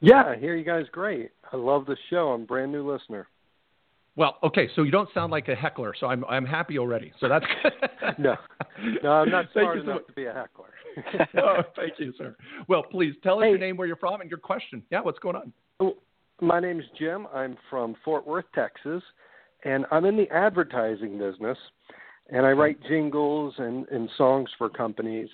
[0.00, 1.30] Yeah, I hear you guys great.
[1.52, 2.28] I love the show.
[2.28, 3.26] I'm a brand new listener.
[4.16, 7.12] Well, okay, so you don't sound like a heckler, so I'm I'm happy already.
[7.20, 7.72] So that's good.
[8.18, 8.36] no,
[9.02, 10.70] no, I'm not smart you so enough to be a heckler.
[11.42, 12.34] oh, thank you, sir.
[12.68, 13.50] Well, please tell us Hey.
[13.50, 14.82] your name, where you're from, and your question.
[14.90, 15.52] Yeah, what's going on?
[15.78, 15.94] Oh,
[16.40, 17.28] my name's Jim.
[17.32, 19.02] I'm from Fort Worth, Texas,
[19.64, 21.58] and I'm in the advertising business.
[22.30, 25.28] And I write jingles and, and songs for companies.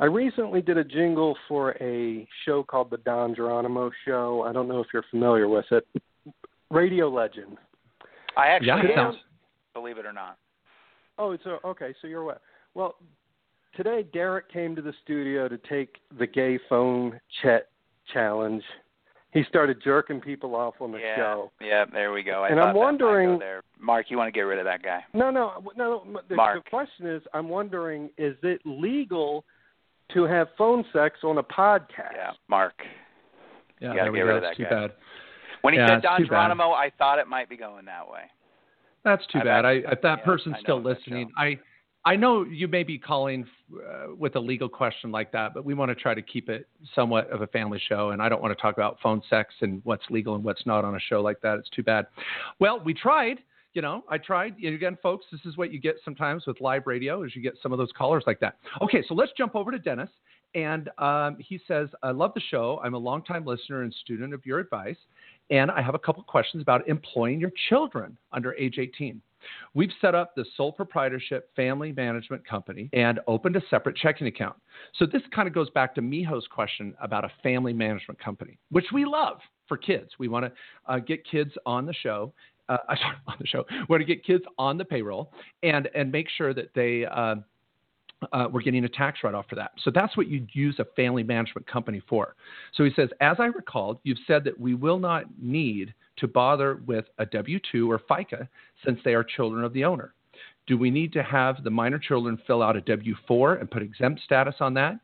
[0.00, 4.44] I recently did a jingle for a show called The Don Geronimo Show.
[4.48, 5.86] I don't know if you're familiar with it.
[6.70, 7.58] Radio Legend.
[8.36, 9.16] I actually Yeah, it am, sounds-
[9.74, 10.38] believe it or not.
[11.18, 11.94] Oh, it's a, okay.
[12.00, 12.40] So you're what?
[12.74, 12.94] Well,
[13.76, 17.68] today Derek came to the studio to take the gay phone chat
[18.10, 18.62] challenge.
[19.32, 21.50] He started jerking people off on the yeah, show.
[21.60, 21.84] yeah.
[21.92, 22.44] There we go.
[22.44, 23.62] I And I'm wondering- there.
[23.78, 25.04] Mark, you want to get rid of that guy?
[25.12, 26.04] No, no, no.
[26.06, 26.64] no the, Mark.
[26.64, 29.44] the question is, I'm wondering, is it legal
[30.14, 32.14] to have phone sex on a podcast?
[32.14, 32.74] Yeah, Mark.
[33.80, 34.24] Yeah, You there we go.
[34.26, 34.70] rid That's too guy.
[34.70, 34.92] bad.
[35.62, 36.28] When he Yeah, said Don too bad.
[36.30, 38.22] Geronimo, I thought it might be going that way.
[39.04, 39.64] That's too I've bad.
[39.64, 41.30] I, actually- if that yeah, person's I still listening.
[41.36, 41.58] I
[42.06, 45.74] I know you may be calling uh, with a legal question like that, but we
[45.74, 48.56] want to try to keep it somewhat of a family show, and I don't want
[48.56, 51.42] to talk about phone sex and what's legal and what's not on a show like
[51.42, 51.58] that.
[51.58, 52.06] It's too bad.
[52.58, 53.40] Well, we tried.
[53.72, 54.56] You know, I tried.
[54.62, 57.54] And again, folks, this is what you get sometimes with live radio, is you get
[57.62, 58.56] some of those callers like that.
[58.82, 60.10] Okay, so let's jump over to Dennis.
[60.54, 62.80] And um, he says, I love the show.
[62.82, 64.96] I'm a longtime listener and student of your advice.
[65.50, 69.20] And I have a couple questions about employing your children under age 18.
[69.74, 74.56] We've set up the sole proprietorship family management company and opened a separate checking account.
[74.98, 78.86] So this kind of goes back to Miho's question about a family management company, which
[78.92, 80.10] we love for kids.
[80.18, 80.52] We want to
[80.86, 82.32] uh, get kids on the show.
[82.70, 83.64] Uh, sorry, on the show.
[83.88, 87.04] Want to get kids on the payroll and and make sure that they.
[87.04, 87.36] Uh,
[88.34, 89.70] uh, we're getting a tax write off for that.
[89.82, 92.34] So that's what you'd use a family management company for.
[92.74, 96.82] So he says, as I recalled, you've said that we will not need to bother
[96.86, 98.46] with a W 2 or FICA
[98.84, 100.12] since they are children of the owner.
[100.66, 103.82] Do we need to have the minor children fill out a W 4 and put
[103.82, 105.00] exempt status on that?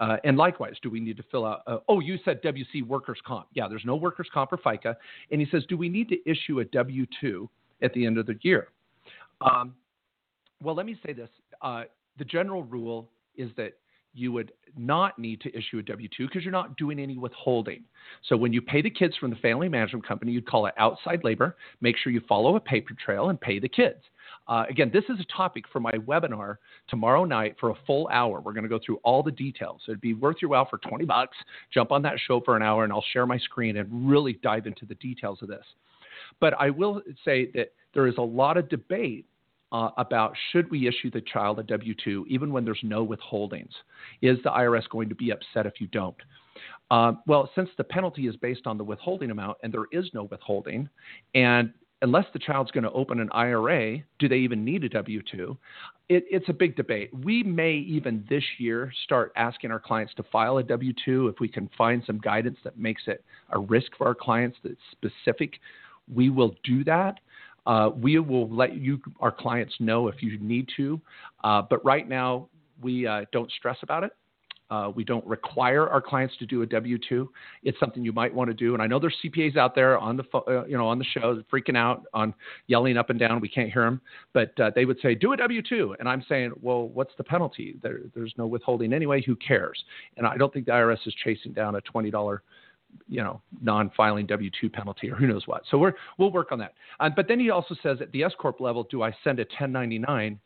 [0.00, 1.62] Uh, and likewise, do we need to fill out?
[1.66, 3.48] Uh, oh, you said WC workers' comp.
[3.54, 4.94] Yeah, there's no workers' comp or FICA.
[5.30, 7.48] And he says, do we need to issue a W 2
[7.82, 8.68] at the end of the year?
[9.40, 9.74] Um,
[10.62, 11.30] well, let me say this.
[11.62, 11.84] Uh,
[12.18, 13.74] the general rule is that
[14.14, 17.84] you would not need to issue a W 2 because you're not doing any withholding.
[18.28, 21.22] So when you pay the kids from the family management company, you'd call it outside
[21.24, 21.56] labor.
[21.80, 24.00] Make sure you follow a paper trail and pay the kids.
[24.48, 26.56] Uh, again, this is a topic for my webinar
[26.88, 28.40] tomorrow night for a full hour.
[28.40, 29.82] We're going to go through all the details.
[29.86, 31.36] It'd be worth your while for 20 bucks.
[31.72, 34.66] Jump on that show for an hour, and I'll share my screen and really dive
[34.66, 35.64] into the details of this.
[36.40, 39.26] But I will say that there is a lot of debate
[39.70, 43.72] uh, about should we issue the child a W 2 even when there's no withholdings?
[44.22, 46.16] Is the IRS going to be upset if you don't?
[46.90, 50.24] Uh, well, since the penalty is based on the withholding amount and there is no
[50.24, 50.88] withholding,
[51.34, 51.72] and
[52.02, 55.56] unless the child's going to open an IRA, do they even need a W 2?
[56.08, 57.10] It, it's a big debate.
[57.12, 61.40] We may even this year start asking our clients to file a W 2 if
[61.40, 65.54] we can find some guidance that makes it a risk for our clients that's specific.
[66.12, 67.20] We will do that.
[67.66, 71.00] Uh, we will let you, our clients, know if you need to.
[71.44, 72.48] Uh, but right now,
[72.80, 74.12] we uh, don't stress about it.
[74.70, 77.30] Uh, we don't require our clients to do a W two.
[77.62, 78.74] It's something you might want to do.
[78.74, 81.42] And I know there's CPAs out there on the uh, you know on the show
[81.52, 82.34] freaking out on
[82.66, 83.40] yelling up and down.
[83.40, 84.00] We can't hear them,
[84.34, 87.24] but uh, they would say do a W two, and I'm saying, well, what's the
[87.24, 87.78] penalty?
[87.82, 89.22] There, there's no withholding anyway.
[89.22, 89.82] Who cares?
[90.16, 92.42] And I don't think the IRS is chasing down a twenty dollar
[93.06, 95.62] you know non-filing W-2 penalty or who knows what.
[95.70, 96.74] So we're we'll work on that.
[97.00, 99.42] Um, but then he also says at the S corp level, do I send a
[99.42, 100.38] 1099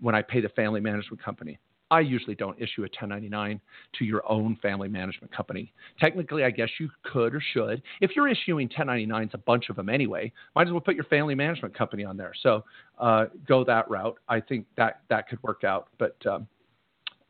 [0.00, 1.58] when I pay the family management company?
[1.90, 3.60] I usually don't issue a 1099
[3.98, 5.72] to your own family management company.
[5.98, 7.82] Technically, I guess you could or should.
[8.00, 11.34] If you're issuing 1099s, a bunch of them anyway, might as well put your family
[11.34, 12.32] management company on there.
[12.42, 12.64] So
[12.98, 14.18] uh, go that route.
[14.28, 15.88] I think that that could work out.
[15.98, 16.46] But um,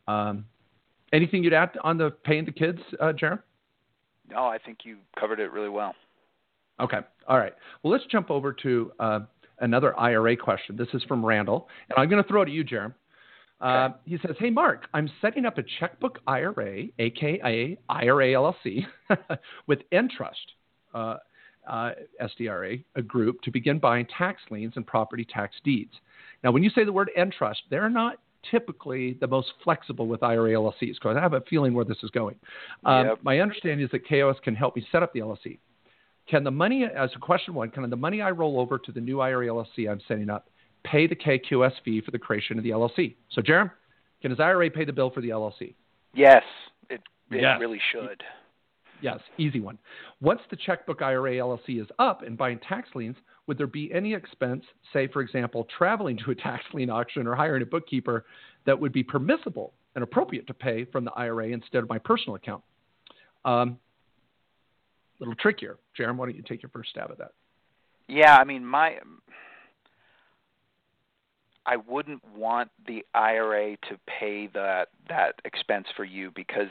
[0.08, 0.44] um,
[1.12, 3.40] anything you'd add on the paying the kids, uh, Jarom?
[4.30, 5.94] No, I think you covered it really well.
[6.80, 6.98] Okay.
[7.26, 7.54] All right.
[7.82, 9.20] Well, let's jump over to uh,
[9.60, 10.76] another IRA question.
[10.76, 12.94] This is from Randall, and I'm going to throw it to you, Jarom.
[13.60, 18.86] Uh, he says, Hey, Mark, I'm setting up a checkbook IRA, aka IRA LLC,
[19.66, 20.38] with Entrust,
[20.94, 21.16] uh,
[21.68, 21.90] uh,
[22.22, 25.92] SDRA, a group, to begin buying tax liens and property tax deeds.
[26.44, 28.18] Now, when you say the word Entrust, they're not
[28.50, 32.10] typically the most flexible with IRA LLCs because I have a feeling where this is
[32.10, 32.36] going.
[32.84, 33.18] Um, yep.
[33.22, 35.58] My understanding is that KOS can help me set up the LLC.
[36.28, 39.00] Can the money, as a question one, can the money I roll over to the
[39.00, 40.48] new IRA LLC I'm setting up
[40.84, 43.14] pay the KKOS fee for the creation of the LLC.
[43.30, 43.70] So, Jarom,
[44.20, 45.74] can his IRA pay the bill for the LLC?
[46.14, 46.42] Yes,
[46.90, 47.00] it,
[47.30, 47.58] it yes.
[47.60, 48.22] really should.
[49.00, 49.78] Yes, easy one.
[50.20, 53.16] Once the checkbook IRA LLC is up and buying tax liens,
[53.46, 57.34] would there be any expense, say, for example, traveling to a tax lien auction or
[57.34, 58.24] hiring a bookkeeper,
[58.66, 62.34] that would be permissible and appropriate to pay from the IRA instead of my personal
[62.34, 62.62] account?
[63.44, 63.78] Um,
[65.20, 65.78] a little trickier.
[65.96, 67.32] Jeremy, why don't you take your first stab at that?
[68.08, 68.98] Yeah, I mean, my
[71.68, 76.68] I wouldn't want the IRA to pay that that expense for you because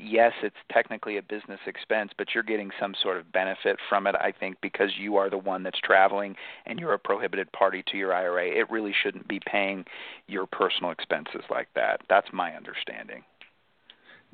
[0.00, 4.16] yes, it's technically a business expense, but you're getting some sort of benefit from it.
[4.16, 6.34] I think because you are the one that's traveling
[6.66, 9.84] and you're a prohibited party to your IRA, it really shouldn't be paying
[10.26, 12.00] your personal expenses like that.
[12.08, 13.22] That's my understanding.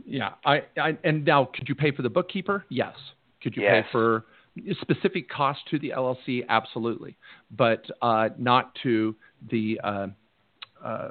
[0.06, 2.64] Yeah, I, I and now could you pay for the bookkeeper?
[2.70, 2.94] Yes.
[3.42, 3.84] Could you yes.
[3.84, 4.24] pay for
[4.80, 6.44] specific cost to the LLC?
[6.48, 7.16] Absolutely,
[7.50, 9.14] but uh, not to
[9.50, 10.06] the uh,
[10.84, 11.08] uh,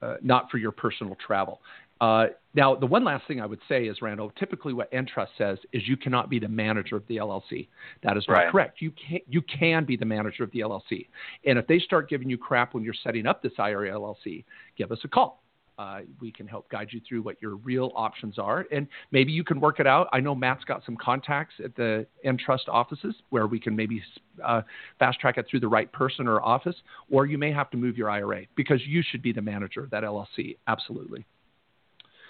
[0.00, 1.60] uh, not for your personal travel.
[2.00, 5.58] Uh, now, the one last thing I would say is, Randall, typically what Entrust says
[5.72, 7.68] is you cannot be the manager of the LLC.
[8.02, 8.50] That is not right.
[8.50, 8.82] correct.
[8.82, 11.06] You can, you can be the manager of the LLC.
[11.46, 14.44] And if they start giving you crap when you're setting up this IRA LLC,
[14.76, 15.42] give us a call
[15.78, 18.66] uh, we can help guide you through what your real options are.
[18.70, 20.08] And maybe you can work it out.
[20.12, 24.02] I know Matt's got some contacts at the Entrust offices where we can maybe
[24.44, 24.62] uh,
[24.98, 26.76] fast track it through the right person or office,
[27.10, 29.90] or you may have to move your IRA because you should be the manager of
[29.90, 30.56] that LLC.
[30.66, 31.24] Absolutely.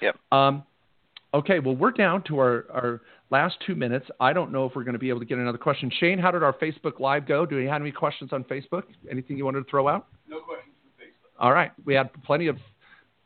[0.00, 0.16] Yep.
[0.30, 0.64] Um,
[1.34, 4.06] okay, well, we're down to our, our last two minutes.
[4.20, 5.90] I don't know if we're going to be able to get another question.
[5.98, 7.46] Shane, how did our Facebook Live go?
[7.46, 8.84] Do we have any questions on Facebook?
[9.10, 10.06] Anything you wanted to throw out?
[10.28, 11.44] No questions from Facebook.
[11.44, 11.72] All right.
[11.84, 12.56] We had plenty of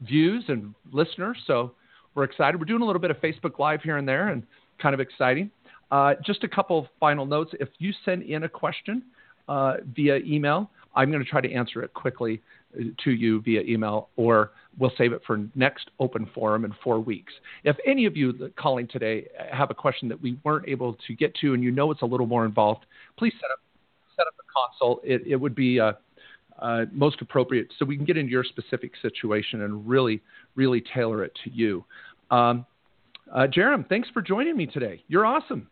[0.00, 1.38] views and listeners.
[1.46, 1.72] So
[2.14, 2.58] we're excited.
[2.58, 4.42] We're doing a little bit of Facebook Live here and there and
[4.80, 5.50] kind of exciting.
[5.90, 7.52] Uh, just a couple of final notes.
[7.60, 9.02] If you send in a question
[9.48, 12.42] uh, via email, I'm going to try to answer it quickly
[12.74, 16.98] uh, to you via email, or we'll save it for next open forum in four
[16.98, 17.32] weeks.
[17.64, 21.34] If any of you calling today have a question that we weren't able to get
[21.36, 22.86] to and you know it's a little more involved,
[23.16, 23.60] please set up
[24.16, 25.02] set up a consult.
[25.04, 25.92] It, it would be uh,
[26.60, 30.20] uh, most appropriate so we can get into your specific situation and really,
[30.54, 31.84] really tailor it to you.
[32.30, 32.66] Um,
[33.32, 35.02] uh, Jarom, thanks for joining me today.
[35.08, 35.68] You're awesome.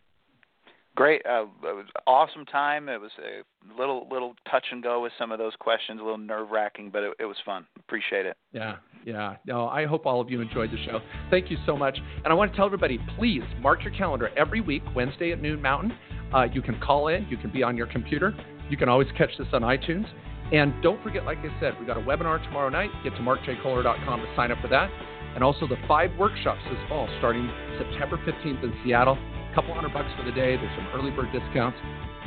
[0.97, 2.89] Great, uh, it was awesome time.
[2.89, 3.43] It was a
[3.76, 7.03] little little touch and go with some of those questions, a little nerve wracking, but
[7.03, 7.66] it, it was fun.
[7.80, 8.37] Appreciate it.
[8.53, 9.35] Yeah, yeah.
[9.45, 11.01] No, I hope all of you enjoyed the show.
[11.30, 11.99] Thank you so much.
[12.18, 15.61] And I want to tell everybody, please mark your calendar every week, Wednesday at noon
[15.61, 15.99] Mountain.
[16.32, 17.26] Uh, you can call in.
[17.28, 18.32] You can be on your computer.
[18.70, 20.07] You can always catch this on iTunes.
[20.53, 22.90] And don't forget, like I said, we got a webinar tomorrow night.
[23.03, 24.90] Get to markjkohler.com to sign up for that.
[25.34, 29.16] And also the five workshops this fall, starting September 15th in Seattle.
[29.16, 30.57] A couple hundred bucks for the day.
[30.57, 31.78] There's some early bird discounts,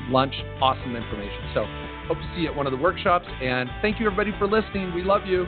[0.09, 1.51] lunch, awesome information.
[1.53, 1.65] So
[2.07, 3.27] hope to see you at one of the workshops.
[3.41, 4.93] And thank you, everybody, for listening.
[4.93, 5.45] We love you.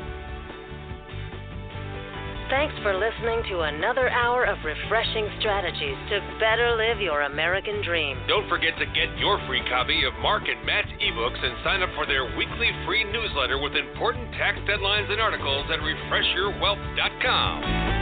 [2.49, 8.17] Thanks for listening to another hour of refreshing strategies to better live your American dream.
[8.27, 11.89] Don't forget to get your free copy of Mark and Matt's ebooks and sign up
[11.93, 17.98] for their weekly free newsletter with important tax deadlines and articles at refreshyourwealth.com.